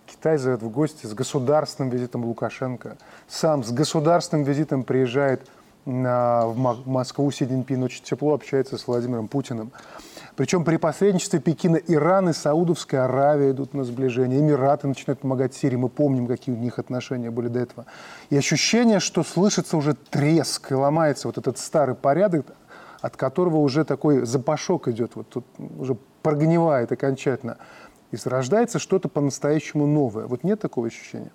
Китай 0.06 0.38
зовет 0.38 0.62
в 0.62 0.68
гости 0.68 1.06
с 1.06 1.14
государственным 1.14 1.90
визитом 1.90 2.24
Лукашенко. 2.24 2.96
Сам 3.26 3.64
с 3.64 3.72
государственным 3.72 4.44
визитом 4.44 4.84
приезжает 4.84 5.46
в 5.84 6.54
Москву 6.84 7.30
Си 7.30 7.46
Цзиньпин, 7.46 7.82
очень 7.84 8.02
тепло 8.02 8.34
общается 8.34 8.76
с 8.76 8.86
Владимиром 8.88 9.28
Путиным. 9.28 9.70
Причем 10.36 10.64
при 10.64 10.76
посредничестве 10.76 11.40
Пекина 11.40 11.76
Иран 11.76 12.28
и 12.28 12.32
Саудовская 12.34 13.04
Аравия 13.04 13.52
идут 13.52 13.72
на 13.72 13.84
сближение. 13.84 14.38
Эмираты 14.38 14.86
начинают 14.86 15.20
помогать 15.20 15.54
Сирии. 15.54 15.76
Мы 15.76 15.88
помним, 15.88 16.26
какие 16.26 16.54
у 16.54 16.58
них 16.58 16.78
отношения 16.78 17.30
были 17.30 17.48
до 17.48 17.60
этого. 17.60 17.86
И 18.28 18.36
ощущение, 18.36 19.00
что 19.00 19.24
слышится 19.24 19.78
уже 19.78 19.94
треск 19.94 20.70
и 20.72 20.74
ломается 20.74 21.28
вот 21.28 21.38
этот 21.38 21.56
старый 21.56 21.94
порядок, 21.94 22.46
от 23.00 23.16
которого 23.16 23.56
уже 23.56 23.84
такой 23.84 24.26
запашок 24.26 24.88
идет, 24.88 25.12
вот 25.16 25.28
тут 25.28 25.46
уже 25.78 25.96
прогнивает 26.22 26.92
окончательно. 26.92 27.56
И 28.12 28.16
рождается 28.24 28.78
что-то 28.78 29.08
по-настоящему 29.08 29.86
новое. 29.86 30.26
Вот 30.26 30.44
нет 30.44 30.60
такого 30.60 30.86
ощущения? 30.86 31.32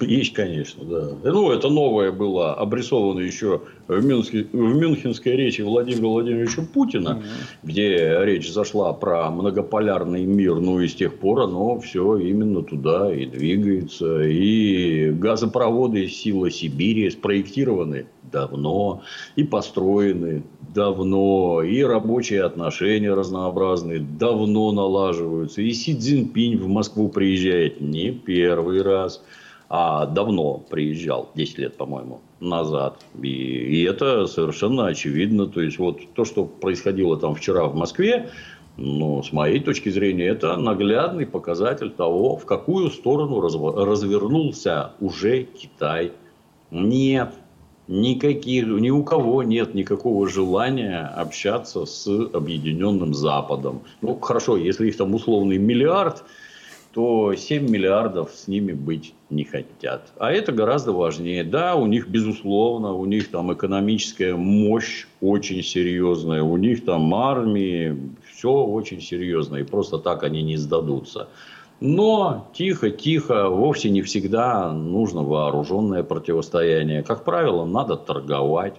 Есть, 0.00 0.32
конечно, 0.32 0.84
да. 0.84 1.30
Ну, 1.30 1.50
это 1.50 1.68
новое 1.68 2.10
было 2.10 2.54
обрисовано 2.54 3.20
еще 3.20 3.60
в, 3.86 4.04
Мюнхе, 4.04 4.46
в 4.52 4.56
Мюнхенской 4.56 5.36
речи 5.36 5.60
Владимира 5.62 6.08
Владимировича 6.08 6.62
Путина, 6.62 7.16
угу. 7.16 7.22
где 7.64 8.18
речь 8.24 8.50
зашла 8.50 8.92
про 8.92 9.30
многополярный 9.30 10.24
мир. 10.24 10.56
Ну, 10.56 10.80
и 10.80 10.88
с 10.88 10.94
тех 10.94 11.18
пор 11.18 11.40
оно 11.40 11.78
все 11.80 12.16
именно 12.16 12.62
туда 12.62 13.12
и 13.14 13.26
двигается. 13.26 14.22
И 14.22 15.10
газопроводы 15.10 16.08
«Сила 16.08 16.50
Сибири» 16.50 17.10
спроектированы 17.10 18.06
давно 18.30 19.02
и 19.36 19.44
построены 19.44 20.44
давно, 20.74 21.62
и 21.62 21.82
рабочие 21.82 22.44
отношения 22.44 23.12
разнообразные 23.12 23.98
давно 23.98 24.72
налаживаются. 24.72 25.62
И 25.62 25.72
Си 25.72 25.94
Цзиньпинь 25.96 26.56
в 26.58 26.68
Москву 26.68 27.08
приезжает 27.08 27.80
не 27.80 28.12
первый 28.12 28.82
раз– 28.82 29.22
а 29.72 30.04
давно 30.04 30.54
приезжал, 30.68 31.30
10 31.36 31.58
лет, 31.58 31.76
по-моему, 31.76 32.20
назад. 32.40 32.98
И, 33.22 33.28
и 33.28 33.84
это 33.84 34.26
совершенно 34.26 34.88
очевидно. 34.88 35.46
То 35.46 35.60
есть, 35.60 35.78
вот 35.78 36.00
то, 36.14 36.24
что 36.24 36.44
происходило 36.44 37.16
там 37.16 37.36
вчера 37.36 37.66
в 37.66 37.76
Москве, 37.76 38.30
ну, 38.76 39.22
с 39.22 39.32
моей 39.32 39.60
точки 39.60 39.88
зрения, 39.88 40.26
это 40.26 40.56
наглядный 40.56 41.24
показатель 41.24 41.90
того, 41.90 42.36
в 42.36 42.46
какую 42.46 42.90
сторону 42.90 43.40
развернулся 43.40 44.90
уже 44.98 45.44
Китай. 45.44 46.10
Нет 46.72 47.32
никаких, 47.86 48.66
ни 48.66 48.90
у 48.90 49.04
кого 49.04 49.44
нет 49.44 49.74
никакого 49.74 50.28
желания 50.28 51.12
общаться 51.16 51.86
с 51.86 52.08
Объединенным 52.08 53.14
Западом. 53.14 53.82
Ну, 54.00 54.18
хорошо, 54.18 54.56
если 54.56 54.88
их 54.88 54.96
там 54.96 55.14
условный 55.14 55.58
миллиард– 55.58 56.24
то 56.92 57.34
7 57.34 57.70
миллиардов 57.70 58.32
с 58.34 58.48
ними 58.48 58.72
быть 58.72 59.14
не 59.30 59.44
хотят. 59.44 60.12
А 60.18 60.32
это 60.32 60.52
гораздо 60.52 60.92
важнее. 60.92 61.44
Да, 61.44 61.76
у 61.76 61.86
них, 61.86 62.08
безусловно, 62.08 62.92
у 62.92 63.04
них 63.04 63.30
там 63.30 63.52
экономическая 63.52 64.34
мощь 64.34 65.06
очень 65.20 65.62
серьезная, 65.62 66.42
у 66.42 66.56
них 66.56 66.84
там 66.84 67.14
армии, 67.14 67.96
все 68.32 68.52
очень 68.52 69.00
серьезно, 69.00 69.56
и 69.56 69.62
просто 69.62 69.98
так 69.98 70.24
они 70.24 70.42
не 70.42 70.56
сдадутся. 70.56 71.28
Но 71.80 72.50
тихо-тихо, 72.52 73.48
вовсе 73.48 73.88
не 73.88 74.02
всегда 74.02 74.70
нужно 74.72 75.22
вооруженное 75.22 76.02
противостояние. 76.02 77.02
Как 77.02 77.24
правило, 77.24 77.64
надо 77.64 77.96
торговать 77.96 78.74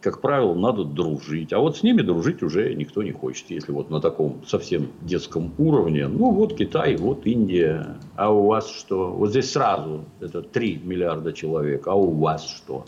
как 0.00 0.20
правило, 0.20 0.54
надо 0.54 0.84
дружить. 0.84 1.52
А 1.52 1.58
вот 1.58 1.76
с 1.76 1.82
ними 1.82 2.02
дружить 2.02 2.42
уже 2.42 2.74
никто 2.74 3.02
не 3.02 3.12
хочет. 3.12 3.50
Если 3.50 3.72
вот 3.72 3.90
на 3.90 4.00
таком 4.00 4.42
совсем 4.46 4.88
детском 5.02 5.52
уровне. 5.58 6.08
Ну, 6.08 6.30
вот 6.30 6.56
Китай, 6.56 6.96
вот 6.96 7.26
Индия. 7.26 7.96
А 8.16 8.32
у 8.32 8.46
вас 8.46 8.70
что? 8.70 9.10
Вот 9.10 9.30
здесь 9.30 9.52
сразу 9.52 10.04
это 10.20 10.42
3 10.42 10.80
миллиарда 10.84 11.32
человек. 11.32 11.86
А 11.86 11.94
у 11.94 12.10
вас 12.10 12.46
что? 12.46 12.84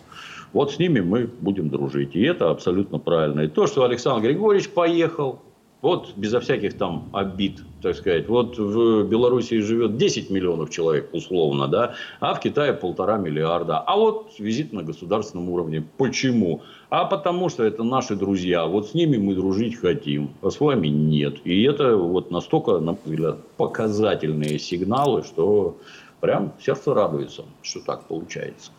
Вот 0.52 0.72
с 0.72 0.78
ними 0.78 1.00
мы 1.00 1.30
будем 1.40 1.68
дружить. 1.68 2.14
И 2.14 2.22
это 2.22 2.50
абсолютно 2.50 2.98
правильно. 2.98 3.42
И 3.42 3.48
то, 3.48 3.66
что 3.66 3.84
Александр 3.84 4.28
Григорьевич 4.28 4.70
поехал, 4.70 5.40
вот 5.83 6.12
безо 6.16 6.41
всяких 6.41 6.78
там 6.78 7.11
обид, 7.12 7.61
так 7.83 7.97
сказать. 7.97 8.28
Вот 8.28 8.57
в 8.57 9.03
Беларуси 9.09 9.59
живет 9.59 9.97
10 9.97 10.30
миллионов 10.30 10.70
человек 10.70 11.11
условно, 11.12 11.66
да, 11.66 11.95
а 12.20 12.35
в 12.35 12.41
Китае 12.41 12.72
полтора 12.72 13.18
миллиарда. 13.18 13.78
А 13.80 13.97
вот 13.97 14.30
визит 14.39 14.72
на 14.72 14.85
государственном 14.85 15.51
уровне. 15.51 15.85
Почему? 15.99 16.62
А 16.89 17.05
потому 17.05 17.49
что 17.49 17.64
это 17.64 17.83
наши 17.83 18.14
друзья. 18.14 18.64
Вот 18.66 18.91
с 18.91 18.95
ними 18.95 19.16
мы 19.16 19.35
дружить 19.35 19.76
хотим, 19.76 20.30
а 20.41 20.51
с 20.51 20.61
вами 20.61 20.87
нет. 20.87 21.45
И 21.45 21.64
это 21.64 21.97
вот 21.97 22.30
настолько, 22.30 22.78
на 22.78 22.93
мой 22.93 23.01
взгляд, 23.05 23.45
показательные 23.57 24.61
сигналы, 24.61 25.24
что 25.24 25.78
прям 26.20 26.53
сердце 26.64 26.95
радуется, 26.95 27.45
что 27.62 27.80
так 27.80 28.05
получается. 28.05 28.70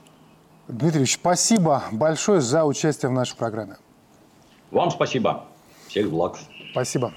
Дмитрий 0.69 1.05
спасибо 1.05 1.83
большое 1.91 2.39
за 2.39 2.63
участие 2.63 3.09
в 3.09 3.13
нашей 3.13 3.35
программе. 3.35 3.75
Вам 4.71 4.89
спасибо. 4.89 5.43
Всех 5.89 6.09
благ. 6.09 6.37
Спасибо. 6.73 7.13